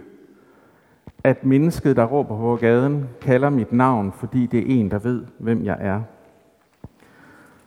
At 1.25 1.44
mennesket, 1.44 1.96
der 1.96 2.04
råber 2.04 2.37
på 2.37 2.56
gaden, 2.56 3.08
kalder 3.20 3.50
mit 3.50 3.72
navn, 3.72 4.12
fordi 4.12 4.46
det 4.46 4.61
er 4.61 4.80
en, 4.80 4.90
der 4.90 4.99
ved, 4.99 5.25
hvem 5.38 5.64
jeg 5.64 5.76
er. 5.80 6.00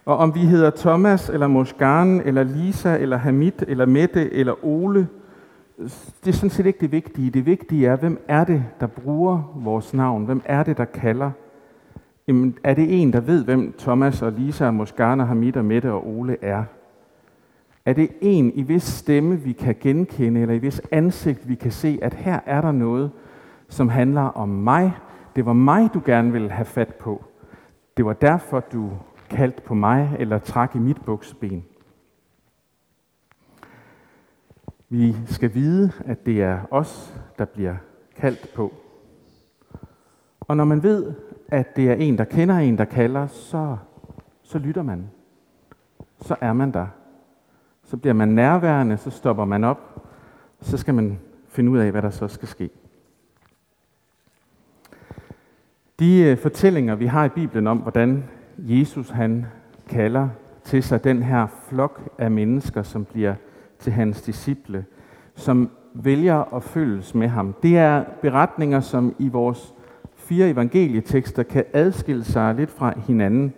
Og 0.05 0.17
om 0.17 0.35
vi 0.35 0.39
hedder 0.39 0.69
Thomas, 0.69 1.29
eller 1.29 1.47
Moskan, 1.47 2.21
eller 2.25 2.43
Lisa, 2.43 2.97
eller 2.97 3.17
Hamid, 3.17 3.51
eller 3.67 3.85
Mette, 3.85 4.33
eller 4.33 4.65
Ole, 4.65 5.07
det 6.23 6.27
er 6.27 6.31
sådan 6.31 6.49
set 6.49 6.65
ikke 6.65 6.79
det 6.79 6.91
vigtige. 6.91 7.29
Det 7.29 7.45
vigtige 7.45 7.87
er, 7.87 7.95
hvem 7.95 8.19
er 8.27 8.43
det, 8.43 8.63
der 8.79 8.87
bruger 8.87 9.53
vores 9.55 9.93
navn? 9.93 10.25
Hvem 10.25 10.41
er 10.45 10.63
det, 10.63 10.77
der 10.77 10.85
kalder? 10.85 11.31
Jamen, 12.27 12.57
er 12.63 12.73
det 12.73 13.01
en, 13.01 13.13
der 13.13 13.19
ved, 13.19 13.43
hvem 13.45 13.73
Thomas 13.77 14.21
og 14.21 14.31
Lisa 14.31 14.67
og 14.67 14.73
Moskan 14.73 15.21
og 15.21 15.27
Hamid 15.27 15.57
og 15.57 15.65
Mette 15.65 15.91
og 15.91 16.07
Ole 16.07 16.37
er? 16.41 16.63
Er 17.85 17.93
det 17.93 18.09
en, 18.21 18.51
i 18.53 18.61
hvis 18.61 18.83
stemme 18.83 19.35
vi 19.35 19.51
kan 19.51 19.75
genkende, 19.79 20.41
eller 20.41 20.55
i 20.55 20.57
hvis 20.57 20.81
ansigt 20.91 21.49
vi 21.49 21.55
kan 21.55 21.71
se, 21.71 21.99
at 22.01 22.13
her 22.13 22.39
er 22.45 22.61
der 22.61 22.71
noget, 22.71 23.11
som 23.69 23.89
handler 23.89 24.21
om 24.21 24.49
mig. 24.49 24.93
Det 25.35 25.45
var 25.45 25.53
mig, 25.53 25.89
du 25.93 26.01
gerne 26.05 26.31
ville 26.31 26.49
have 26.49 26.65
fat 26.65 26.95
på. 26.95 27.23
Det 27.97 28.05
var 28.05 28.13
derfor, 28.13 28.59
du 28.59 28.89
kaldt 29.35 29.63
på 29.63 29.73
mig 29.73 30.15
eller 30.19 30.39
trak 30.39 30.75
i 30.75 30.79
mit 30.79 31.01
buksben. 31.05 31.65
Vi 34.89 35.15
skal 35.25 35.53
vide, 35.53 35.91
at 36.05 36.25
det 36.25 36.41
er 36.41 36.59
os, 36.71 37.13
der 37.37 37.45
bliver 37.45 37.75
kaldt 38.15 38.53
på. 38.55 38.73
Og 40.39 40.57
når 40.57 40.63
man 40.63 40.83
ved, 40.83 41.13
at 41.47 41.75
det 41.75 41.89
er 41.89 41.93
en, 41.93 42.17
der 42.17 42.23
kender 42.23 42.55
en, 42.55 42.77
der 42.77 42.85
kalder, 42.85 43.27
så, 43.27 43.77
så 44.43 44.59
lytter 44.59 44.83
man. 44.83 45.09
Så 46.21 46.35
er 46.41 46.53
man 46.53 46.71
der. 46.71 46.87
Så 47.83 47.97
bliver 47.97 48.13
man 48.13 48.27
nærværende, 48.27 48.97
så 48.97 49.09
stopper 49.09 49.45
man 49.45 49.63
op. 49.63 50.07
Så 50.61 50.77
skal 50.77 50.93
man 50.93 51.19
finde 51.47 51.71
ud 51.71 51.77
af, 51.77 51.91
hvad 51.91 52.01
der 52.01 52.09
så 52.09 52.27
skal 52.27 52.47
ske. 52.47 52.69
De 55.99 56.23
øh, 56.23 56.37
fortællinger, 56.37 56.95
vi 56.95 57.05
har 57.05 57.25
i 57.25 57.29
Bibelen 57.29 57.67
om, 57.67 57.77
hvordan 57.77 58.23
Jesus 58.57 59.09
han 59.09 59.45
kalder 59.89 60.29
til 60.63 60.83
sig 60.83 61.03
den 61.03 61.23
her 61.23 61.47
flok 61.69 62.01
af 62.17 62.31
mennesker, 62.31 62.83
som 62.83 63.05
bliver 63.05 63.35
til 63.79 63.93
hans 63.93 64.21
disciple, 64.21 64.85
som 65.35 65.69
vælger 65.93 66.55
at 66.55 66.63
følges 66.63 67.15
med 67.15 67.27
ham. 67.27 67.55
Det 67.63 67.77
er 67.77 68.03
beretninger, 68.21 68.79
som 68.79 69.15
i 69.19 69.27
vores 69.27 69.73
fire 70.15 70.49
evangelietekster 70.49 71.43
kan 71.43 71.65
adskille 71.73 72.23
sig 72.23 72.55
lidt 72.55 72.71
fra 72.71 72.93
hinanden. 73.07 73.53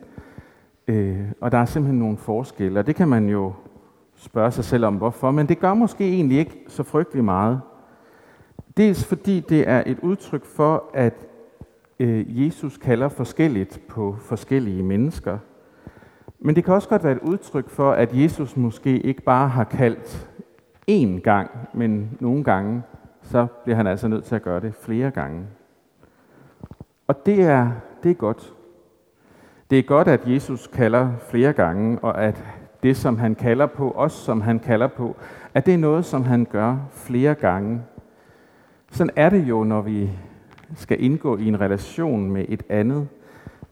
Øh, 0.88 1.20
og 1.42 1.51
der 1.51 1.58
er 1.58 1.66
simpelthen 1.66 2.00
nogle 2.00 2.18
forskelle, 2.18 2.80
og 2.80 2.88
det 2.88 2.96
kan 2.96 3.08
man 3.08 3.30
jo 3.30 3.54
spørge 4.16 4.51
sig 4.51 4.63
selv 4.63 4.86
om, 4.86 4.96
hvorfor. 4.96 5.32
Men 5.32 5.48
det 5.48 5.60
gør 5.60 5.74
måske 5.74 6.13
egentlig 6.13 6.39
ikke 6.39 6.63
så 6.68 6.84
frygtelig 6.84 7.24
meget. 7.24 7.62
Dels 8.77 9.06
fordi 9.06 9.39
det 9.39 9.70
er 9.70 9.84
et 9.86 10.00
udtryk 10.00 10.46
for, 10.46 10.84
at 10.94 11.13
Øh, 12.00 12.46
Jesus 12.46 12.77
kalder 12.77 13.10
forskelligt 13.10 13.82
på 13.88 14.16
forskellige 14.20 14.84
mennesker. 14.84 15.38
Men 16.39 16.56
det 16.56 16.63
kan 16.63 16.74
også 16.74 16.89
godt 16.89 17.04
være 17.04 17.13
et 17.13 17.22
udtryk 17.22 17.70
for, 17.70 17.92
at 17.92 18.10
Jesus 18.13 18.58
måske 18.58 19.00
ikke 19.00 19.22
bare 19.22 19.50
har 19.50 19.63
kaldt 19.63 20.30
én 20.92 21.20
gang, 21.20 21.50
men 21.74 22.18
nogle 22.20 22.44
gange, 22.44 22.84
så 23.22 23.48
bliver 23.63 23.75
han 23.75 23.88
altså 23.88 24.08
nødt 24.08 24.24
til 24.24 24.36
at 24.36 24.42
gøre 24.42 24.60
det 24.60 24.75
flere 24.75 25.12
gange. 25.12 25.48
Og 27.08 27.25
det 27.25 27.42
er, 27.42 27.72
det 28.04 28.12
er 28.12 28.16
godt. 28.16 28.54
Det 29.70 29.80
er 29.80 29.84
godt, 29.84 30.08
at 30.08 30.27
Jesus 30.27 30.68
kalder 30.68 31.12
flere 31.30 31.54
gange, 31.54 32.00
og 32.00 32.24
at 32.24 32.44
det, 32.84 32.98
som 32.98 33.18
han 33.18 33.36
kalder 33.36 33.66
på, 33.66 33.92
os 33.92 34.13
som 34.13 34.42
han 34.42 34.60
kalder 34.60 34.88
på, 34.88 35.16
at 35.54 35.66
det 35.66 35.74
er 35.74 35.77
noget, 35.77 36.06
som 36.06 36.24
han 36.24 36.46
gør 36.46 36.77
flere 36.92 37.36
gange. 37.36 37.82
Sådan 38.92 39.13
er 39.16 39.30
det 39.30 39.44
jo, 39.44 39.63
når 39.63 39.82
vi 39.82 40.10
skal 40.75 41.03
indgå 41.03 41.38
i 41.38 41.47
en 41.47 41.62
relation 41.62 42.31
med 42.31 42.45
et 42.50 42.63
andet, 42.69 43.07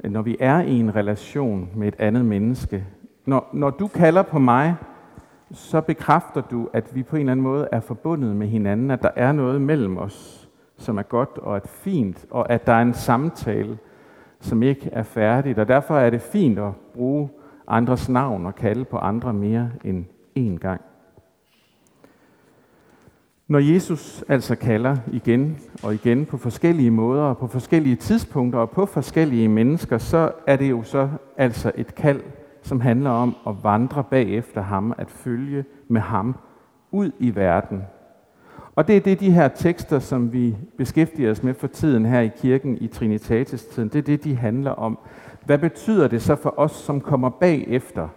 når 0.03 0.21
vi 0.21 0.37
er 0.39 0.61
i 0.61 0.79
en 0.79 0.95
relation 0.95 1.69
med 1.75 1.87
et 1.87 1.95
andet 1.99 2.25
menneske. 2.25 2.85
Når, 3.25 3.49
når 3.53 3.69
du 3.69 3.87
kalder 3.87 4.21
på 4.21 4.39
mig, 4.39 4.75
så 5.51 5.81
bekræfter 5.81 6.41
du, 6.41 6.69
at 6.73 6.95
vi 6.95 7.03
på 7.03 7.15
en 7.15 7.19
eller 7.19 7.31
anden 7.31 7.43
måde 7.43 7.67
er 7.71 7.79
forbundet 7.79 8.35
med 8.35 8.47
hinanden, 8.47 8.91
at 8.91 9.01
der 9.01 9.11
er 9.15 9.31
noget 9.31 9.61
mellem 9.61 9.97
os, 9.97 10.49
som 10.77 10.97
er 10.97 11.03
godt 11.03 11.37
og 11.37 11.55
er 11.55 11.61
fint, 11.65 12.25
og 12.29 12.51
at 12.51 12.67
der 12.67 12.73
er 12.73 12.81
en 12.81 12.93
samtale, 12.93 13.77
som 14.39 14.63
ikke 14.63 14.89
er 14.91 15.03
færdigt. 15.03 15.59
Og 15.59 15.67
derfor 15.67 15.97
er 15.97 16.09
det 16.09 16.21
fint 16.21 16.59
at 16.59 16.71
bruge 16.93 17.29
andres 17.67 18.09
navn 18.09 18.45
og 18.45 18.55
kalde 18.55 18.85
på 18.85 18.97
andre 18.97 19.33
mere 19.33 19.71
end 19.83 20.05
én 20.39 20.57
gang. 20.57 20.81
Når 23.47 23.59
Jesus 23.59 24.23
altså 24.29 24.55
kalder 24.55 24.97
igen 25.11 25.57
og 25.83 25.93
igen 25.93 26.25
på 26.25 26.37
forskellige 26.37 26.91
måder, 26.91 27.33
på 27.33 27.47
forskellige 27.47 27.95
tidspunkter 27.95 28.59
og 28.59 28.69
på 28.69 28.85
forskellige 28.85 29.47
mennesker, 29.47 29.97
så 29.97 30.31
er 30.47 30.55
det 30.55 30.69
jo 30.69 30.83
så 30.83 31.09
altså 31.37 31.71
et 31.75 31.95
kald, 31.95 32.21
som 32.61 32.81
handler 32.81 33.09
om 33.09 33.35
at 33.47 33.55
vandre 33.63 34.03
bagefter 34.03 34.61
ham, 34.61 34.93
at 34.97 35.09
følge 35.09 35.65
med 35.87 36.01
ham 36.01 36.35
ud 36.91 37.11
i 37.19 37.35
verden. 37.35 37.83
Og 38.75 38.87
det 38.87 38.97
er 38.97 39.01
det, 39.01 39.19
de 39.19 39.31
her 39.31 39.47
tekster, 39.47 39.99
som 39.99 40.33
vi 40.33 40.55
beskæftiger 40.77 41.31
os 41.31 41.43
med 41.43 41.53
for 41.53 41.67
tiden 41.67 42.05
her 42.05 42.19
i 42.19 42.31
kirken 42.41 42.77
i 42.81 42.87
Trinitatis-tiden, 42.87 43.89
det 43.89 43.99
er 43.99 44.03
det, 44.03 44.23
de 44.23 44.35
handler 44.35 44.71
om. 44.71 44.97
Hvad 45.45 45.57
betyder 45.57 46.07
det 46.07 46.21
så 46.21 46.35
for 46.35 46.53
os, 46.57 46.71
som 46.71 47.01
kommer 47.01 47.29
bagefter, 47.29 48.07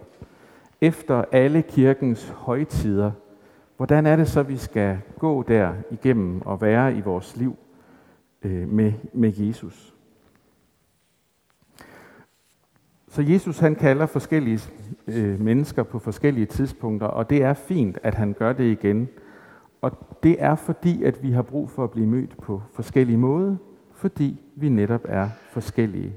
efter 0.81 1.23
alle 1.31 1.61
kirkens 1.61 2.33
højtider, 2.35 3.11
Hvordan 3.79 4.05
er 4.05 4.15
det 4.15 4.27
så, 4.27 4.43
vi 4.43 4.57
skal 4.57 4.97
gå 5.19 5.43
der 5.43 5.73
igennem 5.91 6.41
og 6.41 6.61
være 6.61 6.95
i 6.95 7.01
vores 7.01 7.37
liv 7.37 7.55
øh, 8.43 8.69
med, 8.69 8.93
med 9.13 9.33
Jesus? 9.35 9.95
Så 13.07 13.21
Jesus 13.21 13.59
han 13.59 13.75
kalder 13.75 14.05
forskellige 14.05 14.59
øh, 15.07 15.39
mennesker 15.39 15.83
på 15.83 15.99
forskellige 15.99 16.45
tidspunkter, 16.45 17.07
og 17.07 17.29
det 17.29 17.43
er 17.43 17.53
fint, 17.53 17.97
at 18.03 18.15
han 18.15 18.33
gør 18.33 18.53
det 18.53 18.63
igen. 18.63 19.09
Og 19.81 19.91
det 20.23 20.35
er 20.39 20.55
fordi, 20.55 21.03
at 21.03 21.23
vi 21.23 21.31
har 21.31 21.41
brug 21.41 21.69
for 21.69 21.83
at 21.83 21.91
blive 21.91 22.07
mødt 22.07 22.37
på 22.37 22.61
forskellige 22.73 23.17
måder, 23.17 23.55
fordi 23.93 24.41
vi 24.55 24.69
netop 24.69 25.05
er 25.05 25.29
forskellige. 25.51 26.15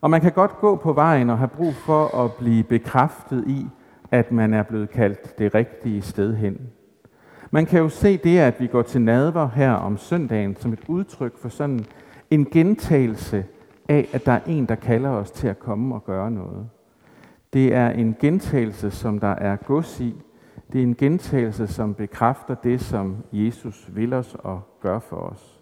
Og 0.00 0.10
man 0.10 0.20
kan 0.20 0.32
godt 0.32 0.56
gå 0.60 0.76
på 0.76 0.92
vejen 0.92 1.30
og 1.30 1.38
have 1.38 1.48
brug 1.48 1.74
for 1.74 2.24
at 2.24 2.32
blive 2.32 2.62
bekræftet 2.62 3.44
i, 3.48 3.66
at 4.10 4.32
man 4.32 4.54
er 4.54 4.62
blevet 4.62 4.90
kaldt 4.90 5.38
det 5.38 5.54
rigtige 5.54 6.02
sted 6.02 6.36
hen. 6.36 6.60
Man 7.50 7.66
kan 7.66 7.80
jo 7.80 7.88
se 7.88 8.16
det, 8.16 8.38
at 8.38 8.60
vi 8.60 8.66
går 8.66 8.82
til 8.82 9.00
nadver 9.00 9.48
her 9.48 9.72
om 9.72 9.98
søndagen, 9.98 10.56
som 10.56 10.72
et 10.72 10.80
udtryk 10.88 11.38
for 11.38 11.48
sådan 11.48 11.84
en 12.30 12.44
gentagelse 12.44 13.44
af, 13.88 14.08
at 14.12 14.26
der 14.26 14.32
er 14.32 14.40
en, 14.46 14.66
der 14.66 14.74
kalder 14.74 15.10
os 15.10 15.30
til 15.30 15.48
at 15.48 15.58
komme 15.58 15.94
og 15.94 16.04
gøre 16.04 16.30
noget. 16.30 16.68
Det 17.52 17.74
er 17.74 17.90
en 17.90 18.16
gentagelse, 18.20 18.90
som 18.90 19.18
der 19.18 19.34
er 19.34 19.56
gods 19.56 20.00
i. 20.00 20.14
Det 20.72 20.78
er 20.78 20.82
en 20.82 20.94
gentagelse, 20.94 21.66
som 21.66 21.94
bekræfter 21.94 22.54
det, 22.54 22.80
som 22.80 23.16
Jesus 23.32 23.90
vil 23.92 24.12
os 24.12 24.36
og 24.38 24.60
gør 24.80 24.98
for 24.98 25.16
os. 25.16 25.60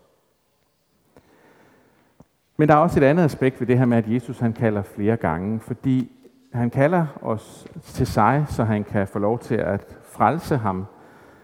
Men 2.57 2.69
der 2.69 2.75
er 2.75 2.79
også 2.79 3.01
et 3.01 3.05
andet 3.05 3.25
aspekt 3.25 3.61
ved 3.61 3.67
det 3.67 3.79
her 3.79 3.85
med, 3.85 3.99
at 3.99 4.13
Jesus 4.13 4.39
han 4.39 4.53
kalder 4.53 4.83
flere 4.83 5.17
gange, 5.17 5.61
fordi 5.61 6.11
han 6.53 6.71
kalder 6.71 7.07
os 7.23 7.67
til 7.83 8.07
sig, 8.07 8.45
så 8.49 8.65
han 8.65 8.85
kan 8.85 9.07
få 9.07 9.19
lov 9.19 9.39
til 9.39 9.55
at 9.55 9.99
frelse 10.03 10.57
ham. 10.57 10.87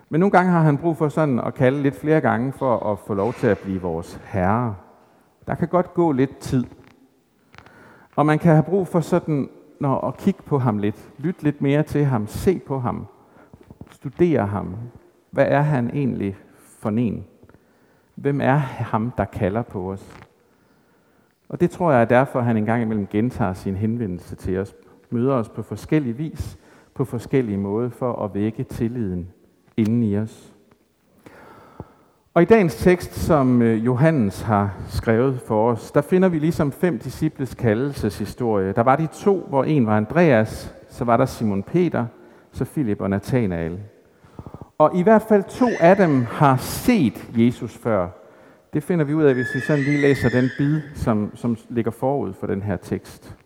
Men 0.08 0.20
nogle 0.20 0.30
gange 0.30 0.52
har 0.52 0.60
han 0.60 0.78
brug 0.78 0.96
for 0.96 1.08
sådan 1.08 1.40
at 1.40 1.54
kalde 1.54 1.82
lidt 1.82 2.00
flere 2.00 2.20
gange 2.20 2.52
for 2.52 2.92
at 2.92 2.98
få 2.98 3.14
lov 3.14 3.32
til 3.32 3.46
at 3.46 3.58
blive 3.58 3.80
vores 3.80 4.20
herre. 4.24 4.76
Der 5.46 5.54
kan 5.54 5.68
godt 5.68 5.94
gå 5.94 6.12
lidt 6.12 6.38
tid. 6.38 6.64
Og 8.16 8.26
man 8.26 8.38
kan 8.38 8.52
have 8.52 8.62
brug 8.62 8.88
for 8.88 9.00
sådan 9.00 9.48
når, 9.80 10.08
at 10.08 10.16
kigge 10.16 10.42
på 10.42 10.58
ham 10.58 10.78
lidt, 10.78 11.08
lytte 11.18 11.42
lidt 11.42 11.62
mere 11.62 11.82
til 11.82 12.04
ham, 12.04 12.26
se 12.26 12.58
på 12.58 12.78
ham, 12.78 13.06
studere 13.90 14.46
ham. 14.46 14.76
Hvad 15.30 15.46
er 15.48 15.60
han 15.60 15.90
egentlig 15.94 16.36
for 16.78 16.90
en? 16.90 17.24
Hvem 18.14 18.40
er 18.40 18.56
ham, 18.56 19.12
der 19.16 19.24
kalder 19.24 19.62
på 19.62 19.92
os? 19.92 20.20
Og 21.48 21.60
det 21.60 21.70
tror 21.70 21.92
jeg 21.92 22.00
er 22.00 22.04
derfor, 22.04 22.38
at 22.38 22.44
han 22.44 22.56
engang 22.56 22.82
imellem 22.82 23.06
gentager 23.06 23.52
sin 23.52 23.76
henvendelse 23.76 24.36
til 24.36 24.58
os 24.58 24.74
møder 25.14 25.34
os 25.34 25.48
på 25.48 25.62
forskellige 25.62 26.16
vis, 26.16 26.58
på 26.94 27.04
forskellige 27.04 27.58
måder, 27.58 27.88
for 27.88 28.24
at 28.24 28.34
vække 28.34 28.64
tilliden 28.64 29.28
inden 29.76 30.02
i 30.02 30.18
os. 30.18 30.54
Og 32.34 32.42
i 32.42 32.44
dagens 32.44 32.76
tekst, 32.76 33.14
som 33.14 33.62
øh, 33.62 33.86
Johannes 33.86 34.40
har 34.40 34.74
skrevet 34.88 35.40
for 35.40 35.70
os, 35.70 35.90
der 35.90 36.00
finder 36.00 36.28
vi 36.28 36.38
ligesom 36.38 36.72
fem 36.72 36.98
disciples 36.98 37.54
kaldelseshistorie. 37.54 38.72
Der 38.72 38.82
var 38.82 38.96
de 38.96 39.08
to, 39.12 39.46
hvor 39.48 39.64
en 39.64 39.86
var 39.86 39.96
Andreas, 39.96 40.74
så 40.88 41.04
var 41.04 41.16
der 41.16 41.26
Simon 41.26 41.62
Peter, 41.62 42.06
så 42.52 42.64
Philip 42.64 43.00
og 43.00 43.10
Nathanael. 43.10 43.78
Og 44.78 44.96
i 44.96 45.02
hvert 45.02 45.22
fald 45.22 45.44
to 45.44 45.68
af 45.80 45.96
dem 45.96 46.24
har 46.24 46.56
set 46.56 47.28
Jesus 47.36 47.76
før. 47.76 48.08
Det 48.72 48.82
finder 48.82 49.04
vi 49.04 49.14
ud 49.14 49.22
af, 49.22 49.34
hvis 49.34 49.54
vi 49.54 49.60
sådan 49.60 49.84
lige 49.84 50.00
læser 50.00 50.28
den 50.28 50.50
bid, 50.58 50.80
som, 50.94 51.30
som 51.34 51.56
ligger 51.68 51.90
forud 51.90 52.32
for 52.32 52.46
den 52.46 52.62
her 52.62 52.76
tekst. 52.76 53.36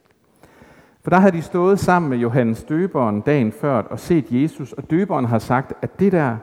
For 1.08 1.10
der 1.10 1.20
havde 1.20 1.36
de 1.36 1.42
stået 1.42 1.78
sammen 1.78 2.10
med 2.10 2.18
Johannes 2.18 2.64
døberen 2.64 3.20
dagen 3.20 3.52
før 3.52 3.82
og 3.82 3.98
set 3.98 4.26
Jesus, 4.30 4.72
og 4.72 4.90
døberen 4.90 5.24
har 5.24 5.38
sagt, 5.38 5.72
at 5.82 6.00
det 6.00 6.12
der, 6.12 6.36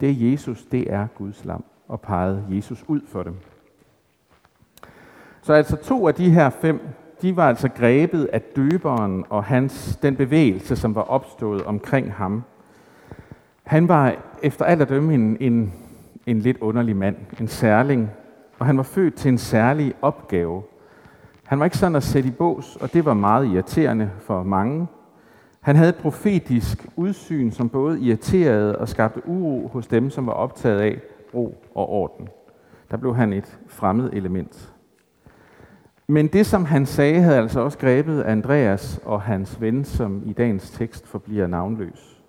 det 0.00 0.10
er 0.10 0.30
Jesus, 0.30 0.62
det 0.62 0.92
er 0.92 1.06
Guds 1.14 1.44
lam, 1.44 1.64
og 1.88 2.00
peget 2.00 2.44
Jesus 2.50 2.84
ud 2.88 3.00
for 3.08 3.22
dem. 3.22 3.34
Så 5.42 5.52
altså 5.52 5.76
to 5.76 6.08
af 6.08 6.14
de 6.14 6.30
her 6.30 6.50
fem, 6.50 6.80
de 7.22 7.36
var 7.36 7.48
altså 7.48 7.68
grebet 7.68 8.24
af 8.32 8.40
døberen 8.42 9.24
og 9.30 9.44
hans, 9.44 9.98
den 10.02 10.16
bevægelse, 10.16 10.76
som 10.76 10.94
var 10.94 11.02
opstået 11.02 11.62
omkring 11.62 12.12
ham. 12.12 12.42
Han 13.62 13.88
var 13.88 14.14
efter 14.42 14.64
alt 14.64 14.82
at 14.82 14.88
dømme 14.88 15.14
en, 15.14 15.36
en, 15.40 15.72
en 16.26 16.38
lidt 16.38 16.58
underlig 16.60 16.96
mand, 16.96 17.16
en 17.40 17.48
særling, 17.48 18.10
og 18.58 18.66
han 18.66 18.76
var 18.76 18.82
født 18.82 19.14
til 19.14 19.28
en 19.28 19.38
særlig 19.38 19.94
opgave– 20.02 20.62
han 21.50 21.58
var 21.58 21.64
ikke 21.64 21.78
sådan 21.78 21.96
at 21.96 22.02
sætte 22.02 22.28
i 22.28 22.32
bås, 22.32 22.76
og 22.76 22.92
det 22.92 23.04
var 23.04 23.14
meget 23.14 23.46
irriterende 23.46 24.10
for 24.18 24.42
mange. 24.42 24.86
Han 25.60 25.76
havde 25.76 25.88
et 25.88 25.96
profetisk 25.96 26.86
udsyn, 26.96 27.50
som 27.50 27.68
både 27.68 28.00
irriterede 28.00 28.78
og 28.78 28.88
skabte 28.88 29.28
uro 29.28 29.68
hos 29.72 29.86
dem, 29.86 30.10
som 30.10 30.26
var 30.26 30.32
optaget 30.32 30.80
af 30.80 31.00
ro 31.34 31.64
og 31.74 31.88
orden. 31.88 32.28
Der 32.90 32.96
blev 32.96 33.16
han 33.16 33.32
et 33.32 33.58
fremmed 33.68 34.10
element. 34.12 34.72
Men 36.06 36.26
det, 36.26 36.46
som 36.46 36.64
han 36.64 36.86
sagde, 36.86 37.20
havde 37.20 37.38
altså 37.38 37.60
også 37.60 37.78
grebet 37.78 38.22
Andreas 38.22 39.00
og 39.04 39.22
hans 39.22 39.60
ven, 39.60 39.84
som 39.84 40.22
i 40.26 40.32
dagens 40.32 40.70
tekst 40.70 41.06
forbliver 41.06 41.46
navnløs. 41.46 42.22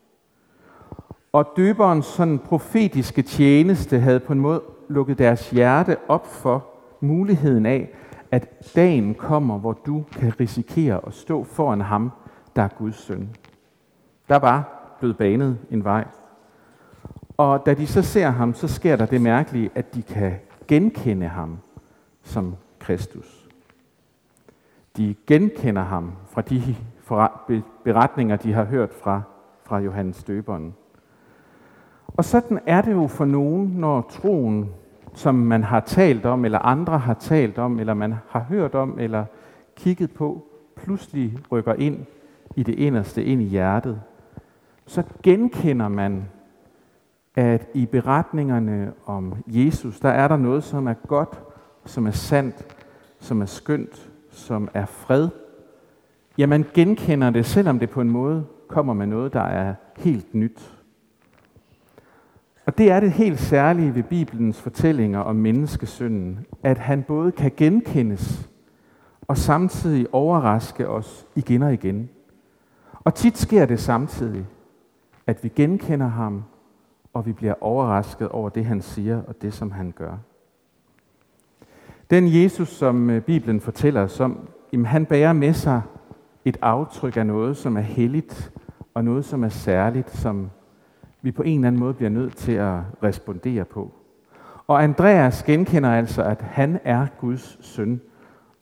Og 1.33 1.47
døberens 1.55 2.05
sådan 2.05 2.39
profetiske 2.39 3.21
tjeneste 3.21 3.99
havde 3.99 4.19
på 4.19 4.33
en 4.33 4.39
måde 4.39 4.61
lukket 4.89 5.17
deres 5.17 5.49
hjerte 5.49 5.97
op 6.07 6.27
for 6.27 6.65
muligheden 7.01 7.65
af, 7.65 7.89
at 8.31 8.73
dagen 8.75 9.15
kommer, 9.15 9.57
hvor 9.57 9.73
du 9.73 10.03
kan 10.11 10.39
risikere 10.39 11.07
at 11.07 11.13
stå 11.13 11.43
foran 11.43 11.81
ham, 11.81 12.11
der 12.55 12.61
er 12.61 12.67
Guds 12.67 12.95
søn. 12.95 13.29
Der 14.29 14.35
var 14.35 14.81
blevet 14.99 15.17
banet 15.17 15.57
en 15.71 15.83
vej. 15.83 16.07
Og 17.37 17.65
da 17.65 17.73
de 17.73 17.87
så 17.87 18.01
ser 18.01 18.29
ham, 18.29 18.53
så 18.53 18.67
sker 18.67 18.95
der 18.95 19.05
det 19.05 19.21
mærkelige, 19.21 19.69
at 19.75 19.95
de 19.95 20.01
kan 20.01 20.33
genkende 20.67 21.27
ham 21.27 21.57
som 22.23 22.55
Kristus. 22.79 23.47
De 24.97 25.15
genkender 25.27 25.83
ham 25.83 26.11
fra 26.29 26.41
de 26.41 26.75
beretninger, 27.83 28.35
de 28.35 28.53
har 28.53 28.63
hørt 28.63 28.93
fra, 28.93 29.21
fra 29.63 29.79
Johannes 29.79 30.23
Døberen. 30.23 30.75
Og 32.07 32.25
sådan 32.25 32.59
er 32.65 32.81
det 32.81 32.91
jo 32.91 33.07
for 33.07 33.25
nogen, 33.25 33.67
når 33.67 34.01
troen, 34.01 34.69
som 35.13 35.35
man 35.35 35.63
har 35.63 35.79
talt 35.79 36.25
om, 36.25 36.45
eller 36.45 36.59
andre 36.59 36.97
har 36.97 37.13
talt 37.13 37.57
om, 37.57 37.79
eller 37.79 37.93
man 37.93 38.15
har 38.29 38.39
hørt 38.39 38.75
om, 38.75 38.99
eller 38.99 39.25
kigget 39.75 40.11
på, 40.11 40.47
pludselig 40.75 41.37
rykker 41.51 41.73
ind 41.73 42.05
i 42.55 42.63
det 42.63 42.75
inderste, 42.75 43.23
ind 43.23 43.41
i 43.41 43.45
hjertet, 43.45 44.01
så 44.85 45.03
genkender 45.23 45.87
man, 45.87 46.25
at 47.35 47.67
i 47.73 47.85
beretningerne 47.85 48.93
om 49.05 49.33
Jesus, 49.47 49.99
der 49.99 50.09
er 50.09 50.27
der 50.27 50.37
noget, 50.37 50.63
som 50.63 50.87
er 50.87 50.93
godt, 50.93 51.41
som 51.85 52.07
er 52.07 52.11
sandt, 52.11 52.75
som 53.19 53.41
er 53.41 53.45
skønt, 53.45 54.11
som 54.29 54.69
er 54.73 54.85
fred. 54.85 55.29
Ja, 56.37 56.45
man 56.45 56.65
genkender 56.73 57.29
det, 57.29 57.45
selvom 57.45 57.79
det 57.79 57.89
på 57.89 58.01
en 58.01 58.09
måde 58.09 58.45
kommer 58.67 58.93
med 58.93 59.07
noget, 59.07 59.33
der 59.33 59.41
er 59.41 59.73
helt 59.97 60.35
nyt. 60.35 60.80
Og 62.71 62.77
det 62.77 62.91
er 62.91 62.99
det 62.99 63.11
helt 63.11 63.39
særlige 63.39 63.95
ved 63.95 64.03
Bibelens 64.03 64.61
fortællinger 64.61 65.19
om 65.19 65.35
menneskesynden, 65.35 66.45
at 66.63 66.77
han 66.77 67.03
både 67.03 67.31
kan 67.31 67.51
genkendes 67.57 68.49
og 69.27 69.37
samtidig 69.37 70.07
overraske 70.11 70.87
os 70.89 71.27
igen 71.35 71.61
og 71.61 71.73
igen. 71.73 72.09
Og 72.93 73.15
tit 73.15 73.37
sker 73.37 73.65
det 73.65 73.79
samtidig, 73.79 74.45
at 75.27 75.43
vi 75.43 75.49
genkender 75.55 76.07
ham, 76.07 76.43
og 77.13 77.25
vi 77.25 77.33
bliver 77.33 77.53
overrasket 77.61 78.29
over 78.29 78.49
det, 78.49 78.65
han 78.65 78.81
siger 78.81 79.21
og 79.27 79.41
det, 79.41 79.53
som 79.53 79.71
han 79.71 79.93
gør. 79.95 80.17
Den 82.09 82.43
Jesus, 82.43 82.69
som 82.69 83.09
øh, 83.09 83.21
Bibelen 83.21 83.61
fortæller 83.61 84.01
os 84.01 84.19
om, 84.19 84.49
jamen, 84.73 84.85
han 84.85 85.05
bærer 85.05 85.33
med 85.33 85.53
sig 85.53 85.81
et 86.45 86.57
aftryk 86.61 87.17
af 87.17 87.25
noget, 87.25 87.57
som 87.57 87.77
er 87.77 87.81
helligt, 87.81 88.51
og 88.93 89.03
noget, 89.03 89.25
som 89.25 89.43
er 89.43 89.49
særligt, 89.49 90.11
som 90.11 90.49
vi 91.21 91.31
på 91.31 91.43
en 91.43 91.59
eller 91.59 91.67
anden 91.67 91.79
måde 91.79 91.93
bliver 91.93 92.09
nødt 92.09 92.35
til 92.35 92.51
at 92.51 92.79
respondere 93.03 93.65
på. 93.65 93.93
Og 94.67 94.83
Andreas 94.83 95.43
genkender 95.43 95.89
altså, 95.89 96.23
at 96.23 96.41
han 96.41 96.79
er 96.83 97.07
Guds 97.19 97.65
søn. 97.65 98.01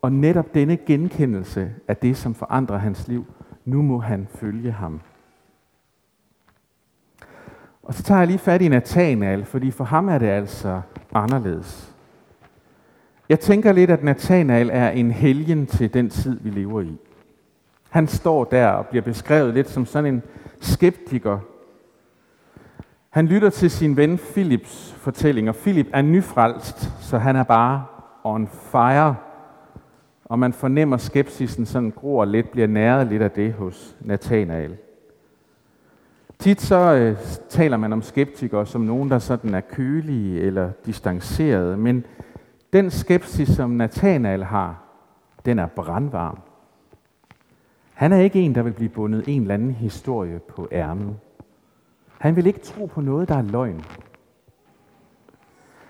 Og 0.01 0.11
netop 0.11 0.53
denne 0.53 0.77
genkendelse 0.77 1.71
af 1.87 1.97
det, 1.97 2.17
som 2.17 2.35
forandrer 2.35 2.77
hans 2.77 3.07
liv, 3.07 3.25
nu 3.65 3.81
må 3.81 3.99
han 3.99 4.27
følge 4.35 4.71
ham. 4.71 5.01
Og 7.83 7.93
så 7.93 8.03
tager 8.03 8.19
jeg 8.19 8.27
lige 8.27 8.39
fat 8.39 8.61
i 8.61 8.67
Nathanael, 8.67 9.45
fordi 9.45 9.71
for 9.71 9.83
ham 9.83 10.09
er 10.09 10.17
det 10.17 10.27
altså 10.27 10.81
anderledes. 11.13 11.95
Jeg 13.29 13.39
tænker 13.39 13.71
lidt, 13.71 13.91
at 13.91 14.03
Nathanael 14.03 14.69
er 14.73 14.89
en 14.89 15.11
helgen 15.11 15.65
til 15.65 15.93
den 15.93 16.09
tid, 16.09 16.39
vi 16.39 16.49
lever 16.49 16.81
i. 16.81 16.97
Han 17.89 18.07
står 18.07 18.43
der 18.43 18.67
og 18.67 18.85
bliver 18.85 19.03
beskrevet 19.03 19.53
lidt 19.53 19.69
som 19.69 19.85
sådan 19.85 20.13
en 20.13 20.23
skeptiker. 20.59 21.39
Han 23.09 23.27
lytter 23.27 23.49
til 23.49 23.71
sin 23.71 23.97
ven 23.97 24.17
Philips 24.17 24.93
fortælling, 24.97 25.49
og 25.49 25.55
Philip 25.55 25.87
er 25.93 26.01
nyfrelst, 26.01 26.91
så 27.01 27.17
han 27.17 27.35
er 27.35 27.43
bare 27.43 27.85
on 28.23 28.47
fire. 28.47 29.15
Og 30.25 30.39
man 30.39 30.53
fornemmer 30.53 30.97
skepsisen 30.97 31.65
sådan 31.65 31.91
gror 31.91 32.25
lidt, 32.25 32.51
bliver 32.51 32.67
næret 32.67 33.07
lidt 33.07 33.21
af 33.21 33.31
det 33.31 33.53
hos 33.53 33.95
Nathanael. 34.01 34.77
Tit 36.39 36.61
så 36.61 36.93
øh, 36.93 37.17
taler 37.49 37.77
man 37.77 37.93
om 37.93 38.01
skeptikere 38.01 38.65
som 38.65 38.81
nogen, 38.81 39.09
der 39.09 39.19
sådan 39.19 39.53
er 39.53 39.61
kølige 39.61 40.41
eller 40.41 40.71
distancerede, 40.85 41.77
men 41.77 42.05
den 42.73 42.91
skepsis, 42.91 43.49
som 43.49 43.69
Nathanael 43.69 44.43
har, 44.43 44.83
den 45.45 45.59
er 45.59 45.67
brandvarm. 45.67 46.39
Han 47.93 48.13
er 48.13 48.19
ikke 48.19 48.39
en, 48.41 48.55
der 48.55 48.61
vil 48.61 48.71
blive 48.71 48.89
bundet 48.89 49.23
en 49.27 49.41
eller 49.41 49.53
anden 49.53 49.71
historie 49.71 50.39
på 50.39 50.67
ærmet. 50.71 51.15
Han 52.19 52.35
vil 52.35 52.47
ikke 52.47 52.59
tro 52.59 52.85
på 52.85 53.01
noget, 53.01 53.29
der 53.29 53.35
er 53.35 53.41
løgn. 53.41 53.81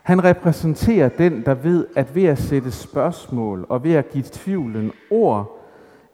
Han 0.03 0.23
repræsenterer 0.23 1.09
den, 1.09 1.45
der 1.45 1.53
ved, 1.53 1.87
at 1.95 2.15
ved 2.15 2.23
at 2.23 2.37
sætte 2.37 2.71
spørgsmål 2.71 3.65
og 3.69 3.83
ved 3.83 3.93
at 3.93 4.09
give 4.09 4.23
tvivlen 4.31 4.91
ord, 5.11 5.59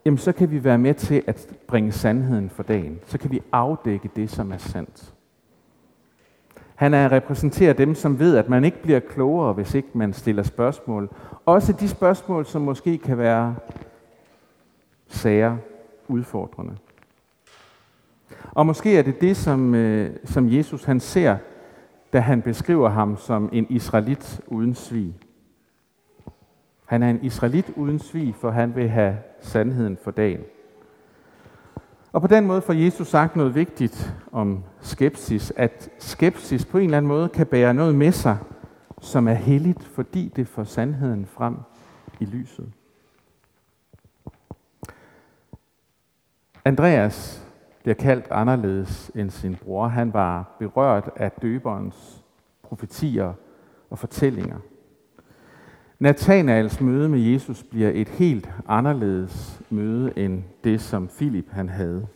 jamen 0.06 0.18
så 0.18 0.32
kan 0.32 0.52
vi 0.52 0.64
være 0.64 0.78
med 0.78 0.94
til 0.94 1.24
at 1.28 1.48
bringe 1.68 1.92
sandheden 1.92 2.50
for 2.50 2.64
dagen. 2.64 3.00
Så 3.06 3.18
kan 3.18 3.32
vi 3.32 3.42
afdække 3.52 4.10
det, 4.16 4.30
som 4.30 4.52
er 4.52 4.58
sandt. 4.58 5.14
Han 6.76 6.94
er 6.94 7.12
repræsenterer 7.12 7.74
dem, 7.74 7.96
som 7.96 8.20
ved, 8.20 8.38
at 8.38 8.50
man 8.50 8.66
ikke 8.66 8.82
bliver 8.82 9.00
klogere, 9.00 9.54
hvis 9.54 9.76
ikke 9.76 9.90
man 9.94 10.14
stiller 10.14 10.44
spørgsmål. 10.44 11.10
Også 11.46 11.74
de 11.74 11.90
spørgsmål, 11.90 12.46
som 12.46 12.62
måske 12.62 12.98
kan 12.98 13.18
være 13.18 13.56
sager, 15.08 15.58
udfordrende. 16.08 16.76
Og 18.52 18.66
måske 18.66 18.98
er 18.98 19.02
det 19.02 19.22
det, 19.22 19.38
som, 19.38 19.76
øh, 19.76 20.16
som 20.26 20.54
Jesus 20.54 20.84
han 20.84 21.00
ser, 21.00 21.38
da 22.14 22.20
han 22.20 22.42
beskriver 22.42 22.90
ham 22.90 23.18
som 23.18 23.50
en 23.54 23.68
israelit 23.70 24.42
uden 24.48 24.76
svig. 24.76 25.16
Han 26.86 27.04
er 27.04 27.10
en 27.10 27.24
israelit 27.24 27.72
uden 27.76 28.00
svig, 28.00 28.36
for 28.36 28.52
han 28.52 28.76
vil 28.76 28.90
have 28.90 29.18
sandheden 29.42 29.98
for 30.04 30.12
dagen. 30.12 30.40
Og 32.12 32.22
på 32.22 32.28
den 32.28 32.46
måde 32.46 32.62
får 32.62 32.74
Jesus 32.74 33.08
sagt 33.08 33.36
noget 33.36 33.56
vigtigt 33.56 34.16
om 34.32 34.64
skepsis, 34.82 35.54
at 35.56 35.90
skepsis 36.00 36.66
på 36.66 36.78
en 36.78 36.84
eller 36.84 36.98
anden 36.98 37.08
måde 37.08 37.30
kan 37.30 37.48
bære 37.48 37.74
noget 37.74 37.96
med 37.96 38.12
sig, 38.12 38.38
som 39.02 39.28
er 39.28 39.34
helligt, 39.34 39.84
fordi 39.84 40.32
det 40.36 40.48
får 40.48 40.64
sandheden 40.64 41.26
frem 41.26 41.56
i 42.20 42.26
lyset. 42.26 42.72
Andreas 46.66 47.45
bliver 47.86 47.96
kaldt 47.96 48.28
anderledes 48.32 49.12
end 49.16 49.30
sin 49.30 49.56
bror. 49.56 49.88
Han 49.88 50.14
var 50.14 50.56
berørt 50.60 51.10
af 51.16 51.32
døberens 51.32 52.24
profetier 52.64 53.34
og 53.90 54.00
fortællinger. 54.00 54.58
Nathanaels 56.00 56.82
møde 56.82 57.10
med 57.10 57.20
Jesus 57.20 57.64
bliver 57.64 57.92
et 57.94 58.10
helt 58.10 58.50
anderledes 58.68 59.62
møde 59.70 60.18
end 60.18 60.44
det, 60.64 60.82
som 60.82 61.10
Filip 61.10 61.50
han 61.52 61.70
havde. 61.70 62.08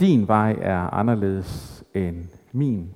Din 0.00 0.28
vej 0.28 0.56
er 0.60 0.94
anderledes 0.94 1.84
end 1.94 2.24
min. 2.52 2.94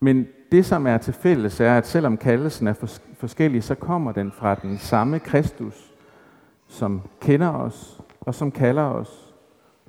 Men 0.00 0.26
det, 0.52 0.66
som 0.66 0.86
er 0.86 0.98
til 0.98 1.14
fælles, 1.14 1.60
er, 1.60 1.76
at 1.76 1.86
selvom 1.86 2.16
kaldelsen 2.16 2.66
er 2.66 2.98
forskellig, 3.14 3.64
så 3.64 3.74
kommer 3.74 4.12
den 4.12 4.32
fra 4.32 4.54
den 4.54 4.78
samme 4.78 5.18
Kristus, 5.18 5.94
som 6.68 7.02
kender 7.20 7.50
os, 7.50 8.00
og 8.20 8.34
som 8.34 8.50
kalder 8.50 8.82
os, 8.82 9.23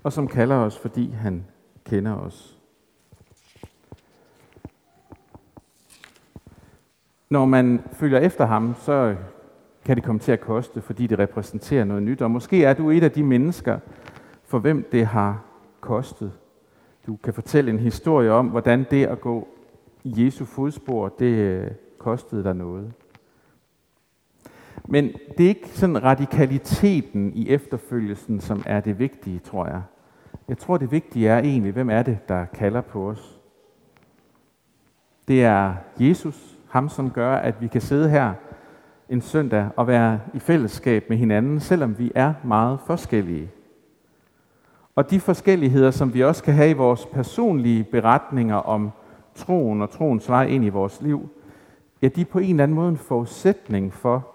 og 0.05 0.13
som 0.13 0.27
kalder 0.27 0.55
os, 0.55 0.77
fordi 0.77 1.11
han 1.11 1.45
kender 1.85 2.15
os. 2.15 2.57
Når 7.29 7.45
man 7.45 7.81
følger 7.91 8.19
efter 8.19 8.45
ham, 8.45 8.75
så 8.79 9.15
kan 9.85 9.95
det 9.95 10.03
komme 10.03 10.19
til 10.19 10.31
at 10.31 10.41
koste, 10.41 10.81
fordi 10.81 11.07
det 11.07 11.19
repræsenterer 11.19 11.83
noget 11.83 12.03
nyt. 12.03 12.21
Og 12.21 12.31
måske 12.31 12.63
er 12.63 12.73
du 12.73 12.89
et 12.89 13.03
af 13.03 13.11
de 13.11 13.23
mennesker, 13.23 13.79
for 14.43 14.59
hvem 14.59 14.87
det 14.91 15.05
har 15.05 15.43
kostet. 15.81 16.31
Du 17.07 17.15
kan 17.15 17.33
fortælle 17.33 17.71
en 17.71 17.79
historie 17.79 18.31
om, 18.31 18.47
hvordan 18.47 18.85
det 18.91 19.05
at 19.05 19.21
gå 19.21 19.47
i 20.03 20.25
Jesu 20.25 20.45
fodspor, 20.45 21.09
det 21.09 21.35
øh, 21.35 21.71
kostede 21.97 22.43
dig 22.43 22.55
noget. 22.55 22.93
Men 24.87 25.13
det 25.37 25.43
er 25.43 25.49
ikke 25.49 25.69
sådan 25.69 26.03
radikaliteten 26.03 27.33
i 27.33 27.49
efterfølgelsen, 27.49 28.41
som 28.41 28.63
er 28.65 28.79
det 28.79 28.99
vigtige, 28.99 29.39
tror 29.39 29.67
jeg. 29.67 29.81
Jeg 30.47 30.57
tror, 30.57 30.77
det 30.77 30.91
vigtige 30.91 31.27
er 31.27 31.39
egentlig, 31.39 31.71
hvem 31.71 31.89
er 31.89 32.03
det, 32.03 32.29
der 32.29 32.45
kalder 32.45 32.81
på 32.81 33.09
os? 33.09 33.39
Det 35.27 35.43
er 35.43 35.73
Jesus, 35.99 36.59
ham 36.69 36.89
som 36.89 37.11
gør, 37.11 37.35
at 37.35 37.61
vi 37.61 37.67
kan 37.67 37.81
sidde 37.81 38.09
her 38.09 38.33
en 39.09 39.21
søndag 39.21 39.69
og 39.75 39.87
være 39.87 40.19
i 40.33 40.39
fællesskab 40.39 41.09
med 41.09 41.17
hinanden, 41.17 41.59
selvom 41.59 41.99
vi 41.99 42.11
er 42.15 42.33
meget 42.43 42.79
forskellige. 42.87 43.51
Og 44.95 45.11
de 45.11 45.19
forskelligheder, 45.19 45.91
som 45.91 46.13
vi 46.13 46.23
også 46.23 46.43
kan 46.43 46.53
have 46.53 46.69
i 46.69 46.73
vores 46.73 47.05
personlige 47.05 47.83
beretninger 47.83 48.55
om 48.55 48.91
troen 49.35 49.81
og 49.81 49.89
troens 49.89 50.29
vej 50.29 50.45
ind 50.45 50.65
i 50.65 50.69
vores 50.69 51.01
liv, 51.01 51.29
ja, 52.01 52.07
de 52.07 52.21
er 52.21 52.25
på 52.25 52.39
en 52.39 52.49
eller 52.49 52.63
anden 52.63 52.75
måde 52.75 52.89
en 52.89 52.97
forudsætning 52.97 53.93
for, 53.93 54.27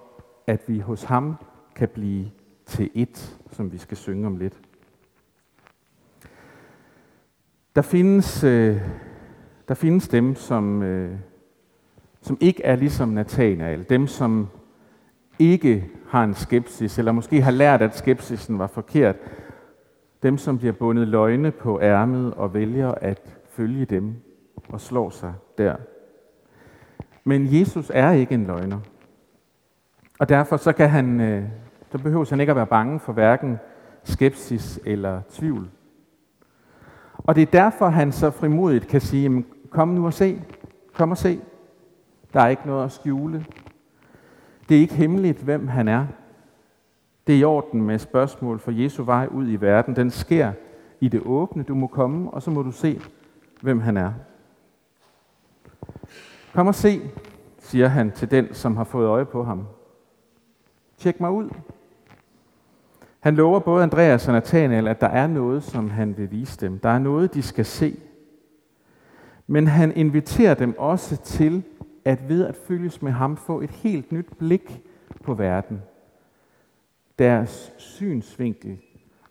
at 0.47 0.61
vi 0.67 0.79
hos 0.79 1.05
ham 1.05 1.37
kan 1.75 1.89
blive 1.89 2.31
til 2.67 2.91
et, 2.95 3.39
som 3.51 3.73
vi 3.73 3.79
skal 3.79 3.97
synge 3.97 4.27
om 4.27 4.37
lidt. 4.37 4.70
Der 7.81 7.85
findes, 7.85 8.45
øh, 8.45 8.81
der 9.69 9.75
findes 9.75 10.09
dem, 10.09 10.35
som, 10.35 10.83
øh, 10.83 11.19
som 12.21 12.39
ikke 12.41 12.65
er 12.65 12.77
ligesom 12.77 13.09
Nathanael. 13.09 13.87
Dem, 13.89 14.07
som 14.07 14.49
ikke 15.39 15.91
har 16.09 16.25
en 16.25 16.35
skepsis, 16.35 16.99
eller 16.99 17.13
måske 17.13 17.43
har 17.43 17.51
lært, 17.51 17.83
at 17.83 17.97
skepsisen 17.97 18.59
var 18.59 18.67
forkert. 18.67 19.17
Dem, 20.23 20.39
som 20.39 20.59
bliver 20.59 20.73
bundet 20.73 21.09
løgne 21.09 21.51
på 21.51 21.81
ærmet 21.81 22.35
og 22.35 22.55
vælger 22.55 22.93
at 22.93 23.39
følge 23.51 23.85
dem 23.85 24.15
og 24.69 24.81
slår 24.81 25.11
sig 25.11 25.35
der. 25.59 25.77
Men 27.25 27.61
Jesus 27.61 27.91
er 27.95 28.13
ikke 28.13 28.35
en 28.35 28.47
løgner. 28.47 28.79
Og 30.19 30.29
derfor 30.29 30.57
så, 30.57 30.73
kan 30.73 30.91
han, 30.91 31.21
øh, 31.21 31.45
så 31.93 31.99
behøver 31.99 32.27
han 32.31 32.41
ikke 32.41 32.51
at 32.51 32.57
være 32.57 32.67
bange 32.67 33.01
for 33.01 33.13
hverken 33.13 33.59
skepsis 34.05 34.81
eller 34.85 35.21
tvivl. 35.31 35.69
Og 37.31 37.37
det 37.37 37.43
er 37.43 37.47
derfor, 37.47 37.89
han 37.89 38.13
så 38.13 38.31
frimodigt 38.31 38.87
kan 38.87 39.01
sige, 39.01 39.45
kom 39.71 39.89
nu 39.89 40.07
og 40.07 40.13
se, 40.13 40.43
kom 40.93 41.11
og 41.11 41.17
se. 41.17 41.41
Der 42.33 42.41
er 42.41 42.49
ikke 42.49 42.67
noget 42.67 42.85
at 42.85 42.93
skjule. 42.93 43.47
Det 44.69 44.77
er 44.77 44.81
ikke 44.81 44.95
hemmeligt, 44.95 45.39
hvem 45.39 45.69
han 45.69 45.89
er. 45.89 46.07
Det 47.27 47.35
er 47.35 47.39
i 47.39 47.45
orden 47.45 47.83
med 47.83 47.99
spørgsmål 47.99 48.59
for 48.59 48.71
Jesu 48.71 49.03
vej 49.03 49.29
ud 49.31 49.49
i 49.49 49.57
verden. 49.57 49.97
Den 49.97 50.11
sker 50.11 50.53
i 51.01 51.09
det 51.09 51.23
åbne. 51.25 51.63
Du 51.63 51.75
må 51.75 51.87
komme, 51.87 52.31
og 52.31 52.43
så 52.43 52.51
må 52.51 52.63
du 52.63 52.73
se, 52.73 53.01
hvem 53.61 53.81
han 53.81 53.97
er. 53.97 54.13
Kom 56.55 56.67
og 56.67 56.75
se, 56.75 57.01
siger 57.59 57.89
han 57.89 58.13
til 58.13 58.31
den, 58.31 58.55
som 58.55 58.77
har 58.77 58.85
fået 58.85 59.07
øje 59.07 59.25
på 59.25 59.45
ham. 59.45 59.67
Tjek 60.99 61.21
mig 61.21 61.31
ud. 61.31 61.51
Han 63.21 63.35
lover 63.35 63.59
både 63.59 63.83
Andreas 63.83 64.29
og 64.29 64.33
Nathanael, 64.33 64.89
at 64.89 65.01
der 65.01 65.07
er 65.07 65.27
noget, 65.27 65.63
som 65.63 65.91
han 65.91 66.17
vil 66.17 66.31
vise 66.31 66.61
dem. 66.61 66.79
Der 66.79 66.89
er 66.89 66.99
noget, 66.99 67.35
de 67.35 67.43
skal 67.43 67.65
se. 67.65 67.97
Men 69.47 69.67
han 69.67 69.93
inviterer 69.97 70.55
dem 70.55 70.75
også 70.79 71.17
til 71.17 71.63
at 72.05 72.29
ved 72.29 72.47
at 72.47 72.57
følges 72.57 73.03
med 73.03 73.13
ham 73.13 73.37
få 73.37 73.61
et 73.61 73.71
helt 73.71 74.13
nyt 74.13 74.27
blik 74.39 74.83
på 75.25 75.35
verden. 75.35 75.83
Deres 77.19 77.73
synsvinkel 77.79 78.79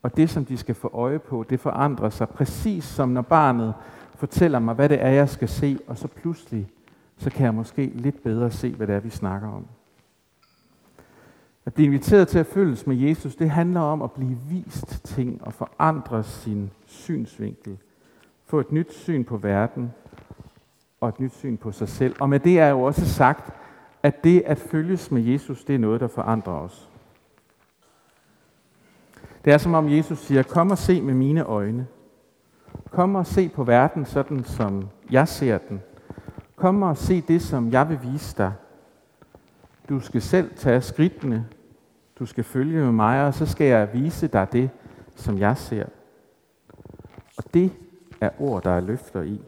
og 0.01 0.17
det, 0.17 0.29
som 0.29 0.45
de 0.45 0.57
skal 0.57 0.75
få 0.75 0.89
øje 0.93 1.19
på, 1.19 1.45
det 1.49 1.59
forandrer 1.59 2.09
sig 2.09 2.29
præcis 2.29 2.83
som 2.83 3.09
når 3.09 3.21
barnet 3.21 3.73
fortæller 4.15 4.59
mig, 4.59 4.75
hvad 4.75 4.89
det 4.89 5.03
er, 5.03 5.09
jeg 5.09 5.29
skal 5.29 5.49
se, 5.49 5.79
og 5.87 5.97
så 5.97 6.07
pludselig, 6.07 6.67
så 7.17 7.29
kan 7.29 7.45
jeg 7.45 7.53
måske 7.53 7.85
lidt 7.85 8.23
bedre 8.23 8.51
se, 8.51 8.75
hvad 8.75 8.87
det 8.87 8.95
er, 8.95 8.99
vi 8.99 9.09
snakker 9.09 9.47
om. 9.47 9.65
At 11.69 11.73
blive 11.73 11.85
inviteret 11.85 12.27
til 12.27 12.39
at 12.39 12.45
følges 12.45 12.87
med 12.87 12.95
Jesus, 12.95 13.35
det 13.35 13.49
handler 13.49 13.81
om 13.81 14.01
at 14.01 14.11
blive 14.11 14.37
vist 14.49 15.05
ting 15.05 15.41
og 15.43 15.53
forandre 15.53 16.23
sin 16.23 16.71
synsvinkel. 16.85 17.77
Få 18.45 18.59
et 18.59 18.71
nyt 18.71 18.93
syn 18.93 19.23
på 19.23 19.37
verden 19.37 19.91
og 21.01 21.09
et 21.09 21.19
nyt 21.19 21.33
syn 21.33 21.57
på 21.57 21.71
sig 21.71 21.89
selv. 21.89 22.15
Og 22.19 22.29
med 22.29 22.39
det 22.39 22.59
er 22.59 22.67
jo 22.67 22.81
også 22.81 23.05
sagt, 23.05 23.53
at 24.03 24.23
det 24.23 24.43
at 24.45 24.57
følges 24.57 25.11
med 25.11 25.21
Jesus, 25.21 25.63
det 25.63 25.75
er 25.75 25.79
noget, 25.79 26.01
der 26.01 26.07
forandrer 26.07 26.53
os. 26.53 26.89
Det 29.45 29.53
er 29.53 29.57
som 29.57 29.73
om 29.73 29.89
Jesus 29.89 30.19
siger, 30.19 30.43
kom 30.43 30.71
og 30.71 30.77
se 30.77 31.01
med 31.01 31.13
mine 31.13 31.43
øjne. 31.43 31.87
Kom 32.91 33.15
og 33.15 33.25
se 33.25 33.49
på 33.49 33.63
verden 33.63 34.05
sådan, 34.05 34.43
som 34.43 34.87
jeg 35.11 35.27
ser 35.27 35.57
den. 35.57 35.81
Kom 36.55 36.81
og 36.81 36.97
se 36.97 37.21
det, 37.21 37.41
som 37.41 37.71
jeg 37.71 37.89
vil 37.89 37.99
vise 38.03 38.37
dig. 38.37 38.53
Du 39.89 39.99
skal 39.99 40.21
selv 40.21 40.55
tage 40.55 40.81
skridtene. 40.81 41.45
Du 42.19 42.25
skal 42.25 42.43
følge 42.43 42.79
med 42.79 42.91
mig, 42.91 43.25
og 43.25 43.33
så 43.33 43.45
skal 43.45 43.67
jeg 43.67 43.89
vise 43.93 44.27
dig 44.27 44.47
det, 44.51 44.69
som 45.15 45.37
jeg 45.37 45.57
ser. 45.57 45.85
Og 47.37 47.43
det 47.53 47.71
er 48.21 48.29
ord, 48.39 48.63
der 48.63 48.71
er 48.71 48.79
løfter 48.79 49.21
i. 49.21 49.41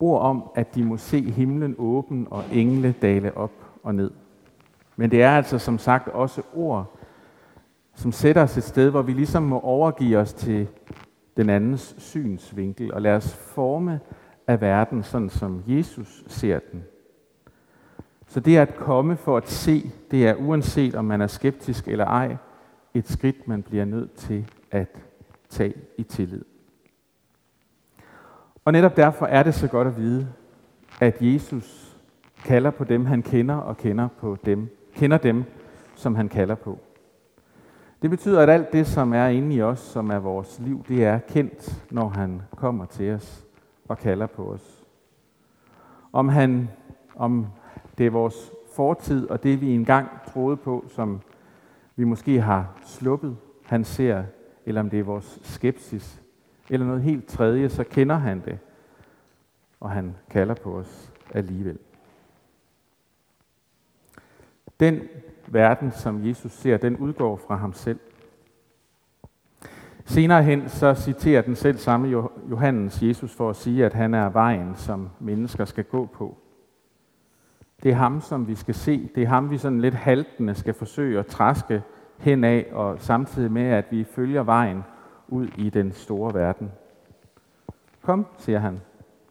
Ord 0.00 0.20
om, 0.20 0.50
at 0.54 0.74
de 0.74 0.84
må 0.84 0.96
se 0.96 1.30
himlen 1.30 1.74
åben 1.78 2.28
og 2.30 2.44
engle 2.52 2.94
dale 3.02 3.36
op 3.36 3.52
og 3.82 3.94
ned. 3.94 4.10
Men 4.96 5.10
det 5.10 5.22
er 5.22 5.30
altså 5.30 5.58
som 5.58 5.78
sagt 5.78 6.08
også 6.08 6.42
ord, 6.54 6.98
som 7.94 8.12
sætter 8.12 8.42
os 8.42 8.56
et 8.56 8.64
sted, 8.64 8.90
hvor 8.90 9.02
vi 9.02 9.12
ligesom 9.12 9.42
må 9.42 9.60
overgive 9.60 10.18
os 10.18 10.32
til 10.34 10.68
den 11.36 11.50
andens 11.50 11.94
synsvinkel 11.98 12.94
og 12.94 13.02
lade 13.02 13.16
os 13.16 13.34
forme 13.34 14.00
af 14.46 14.60
verden, 14.60 15.02
sådan 15.02 15.30
som 15.30 15.62
Jesus 15.66 16.24
ser 16.26 16.58
den. 16.72 16.84
Så 18.32 18.40
det 18.40 18.56
at 18.56 18.76
komme 18.76 19.16
for 19.16 19.36
at 19.36 19.48
se, 19.48 19.90
det 20.10 20.28
er 20.28 20.34
uanset 20.34 20.94
om 20.94 21.04
man 21.04 21.20
er 21.20 21.26
skeptisk 21.26 21.88
eller 21.88 22.04
ej, 22.04 22.36
et 22.94 23.08
skridt, 23.08 23.48
man 23.48 23.62
bliver 23.62 23.84
nødt 23.84 24.14
til 24.14 24.50
at 24.70 24.88
tage 25.48 25.74
i 25.98 26.02
tillid. 26.02 26.44
Og 28.64 28.72
netop 28.72 28.96
derfor 28.96 29.26
er 29.26 29.42
det 29.42 29.54
så 29.54 29.68
godt 29.68 29.88
at 29.88 29.96
vide, 29.96 30.28
at 31.00 31.16
Jesus 31.20 31.96
kalder 32.44 32.70
på 32.70 32.84
dem, 32.84 33.06
han 33.06 33.22
kender, 33.22 33.54
og 33.54 33.76
kender 33.76 34.08
på 34.08 34.36
dem, 34.44 34.76
kender 34.94 35.18
dem, 35.18 35.44
som 35.94 36.14
han 36.14 36.28
kalder 36.28 36.54
på. 36.54 36.78
Det 38.02 38.10
betyder, 38.10 38.40
at 38.40 38.50
alt 38.50 38.72
det, 38.72 38.86
som 38.86 39.12
er 39.12 39.26
inde 39.26 39.54
i 39.54 39.62
os, 39.62 39.78
som 39.78 40.10
er 40.10 40.18
vores 40.18 40.58
liv, 40.58 40.84
det 40.88 41.04
er 41.04 41.18
kendt, 41.18 41.84
når 41.90 42.08
han 42.08 42.42
kommer 42.56 42.84
til 42.84 43.14
os 43.14 43.44
og 43.88 43.98
kalder 43.98 44.26
på 44.26 44.52
os. 44.52 44.84
Om, 46.12 46.28
han, 46.28 46.68
om 47.16 47.46
det 47.98 48.06
er 48.06 48.10
vores 48.10 48.52
fortid 48.74 49.30
og 49.30 49.42
det, 49.42 49.60
vi 49.60 49.74
engang 49.74 50.08
troede 50.32 50.56
på, 50.56 50.84
som 50.88 51.20
vi 51.96 52.04
måske 52.04 52.40
har 52.40 52.78
sluppet, 52.84 53.36
han 53.64 53.84
ser, 53.84 54.24
eller 54.66 54.80
om 54.80 54.90
det 54.90 54.98
er 54.98 55.04
vores 55.04 55.38
skepsis, 55.42 56.22
eller 56.70 56.86
noget 56.86 57.02
helt 57.02 57.26
tredje, 57.26 57.68
så 57.68 57.84
kender 57.84 58.16
han 58.16 58.42
det, 58.44 58.58
og 59.80 59.90
han 59.90 60.16
kalder 60.30 60.54
på 60.54 60.76
os 60.76 61.12
alligevel. 61.34 61.78
Den 64.80 65.00
verden, 65.46 65.92
som 65.92 66.26
Jesus 66.26 66.52
ser, 66.52 66.76
den 66.76 66.96
udgår 66.96 67.36
fra 67.36 67.56
ham 67.56 67.72
selv. 67.72 68.00
Senere 70.04 70.42
hen 70.42 70.68
så 70.68 70.94
citerer 70.94 71.42
den 71.42 71.56
selv 71.56 71.78
samme 71.78 72.28
Johannes 72.50 73.02
Jesus 73.02 73.34
for 73.34 73.50
at 73.50 73.56
sige, 73.56 73.86
at 73.86 73.92
han 73.92 74.14
er 74.14 74.28
vejen, 74.28 74.76
som 74.76 75.08
mennesker 75.20 75.64
skal 75.64 75.84
gå 75.84 76.06
på. 76.06 76.41
Det 77.82 77.90
er 77.90 77.94
ham, 77.94 78.20
som 78.20 78.48
vi 78.48 78.54
skal 78.54 78.74
se. 78.74 79.10
Det 79.14 79.22
er 79.22 79.28
ham, 79.28 79.50
vi 79.50 79.58
sådan 79.58 79.80
lidt 79.80 79.94
haltende 79.94 80.54
skal 80.54 80.74
forsøge 80.74 81.18
at 81.18 81.26
træske 81.26 81.82
hen 82.18 82.44
af, 82.44 82.66
og 82.72 83.00
samtidig 83.00 83.52
med, 83.52 83.62
at 83.62 83.84
vi 83.90 84.04
følger 84.04 84.42
vejen 84.42 84.84
ud 85.28 85.46
i 85.58 85.70
den 85.70 85.92
store 85.92 86.34
verden. 86.34 86.72
Kom, 88.02 88.26
siger 88.38 88.58
han. 88.58 88.80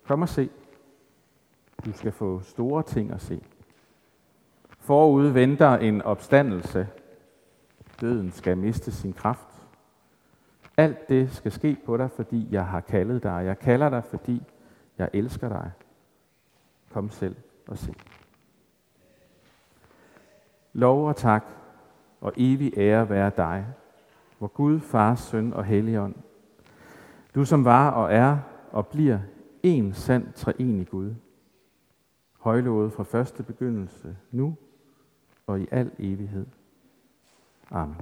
Kom 0.07 0.21
og 0.21 0.29
se. 0.29 0.49
Du 1.85 1.93
skal 1.93 2.11
få 2.11 2.41
store 2.41 2.83
ting 2.83 3.11
at 3.11 3.21
se. 3.21 3.41
Forud 4.79 5.27
venter 5.27 5.77
en 5.77 6.01
opstandelse. 6.01 6.87
Døden 8.01 8.31
skal 8.31 8.57
miste 8.57 8.91
sin 8.91 9.13
kraft. 9.13 9.47
Alt 10.77 11.09
det 11.09 11.31
skal 11.31 11.51
ske 11.51 11.77
på 11.85 11.97
dig, 11.97 12.11
fordi 12.15 12.47
jeg 12.51 12.65
har 12.65 12.79
kaldet 12.79 13.23
dig. 13.23 13.43
Jeg 13.45 13.59
kalder 13.59 13.89
dig, 13.89 14.03
fordi 14.03 14.43
jeg 14.97 15.09
elsker 15.13 15.49
dig. 15.49 15.71
Kom 16.93 17.09
selv 17.09 17.35
og 17.67 17.77
se. 17.77 17.93
Lov 20.73 21.07
og 21.07 21.15
tak 21.15 21.45
og 22.21 22.33
evig 22.37 22.73
ære 22.77 23.09
være 23.09 23.31
dig, 23.37 23.65
hvor 24.37 24.47
Gud, 24.47 24.79
Far, 24.79 25.15
Søn 25.15 25.53
og 25.53 25.65
Helligånd, 25.65 26.15
du 27.35 27.45
som 27.45 27.65
var 27.65 27.89
og 27.91 28.13
er 28.13 28.37
og 28.71 28.87
bliver 28.87 29.19
en 29.63 29.93
sand 29.93 30.33
treenig 30.33 30.87
Gud, 30.87 31.15
højlovet 32.39 32.93
fra 32.93 33.03
første 33.03 33.43
begyndelse, 33.43 34.17
nu 34.31 34.55
og 35.47 35.61
i 35.61 35.67
al 35.71 35.91
evighed. 35.99 36.45
Amen. 37.71 37.95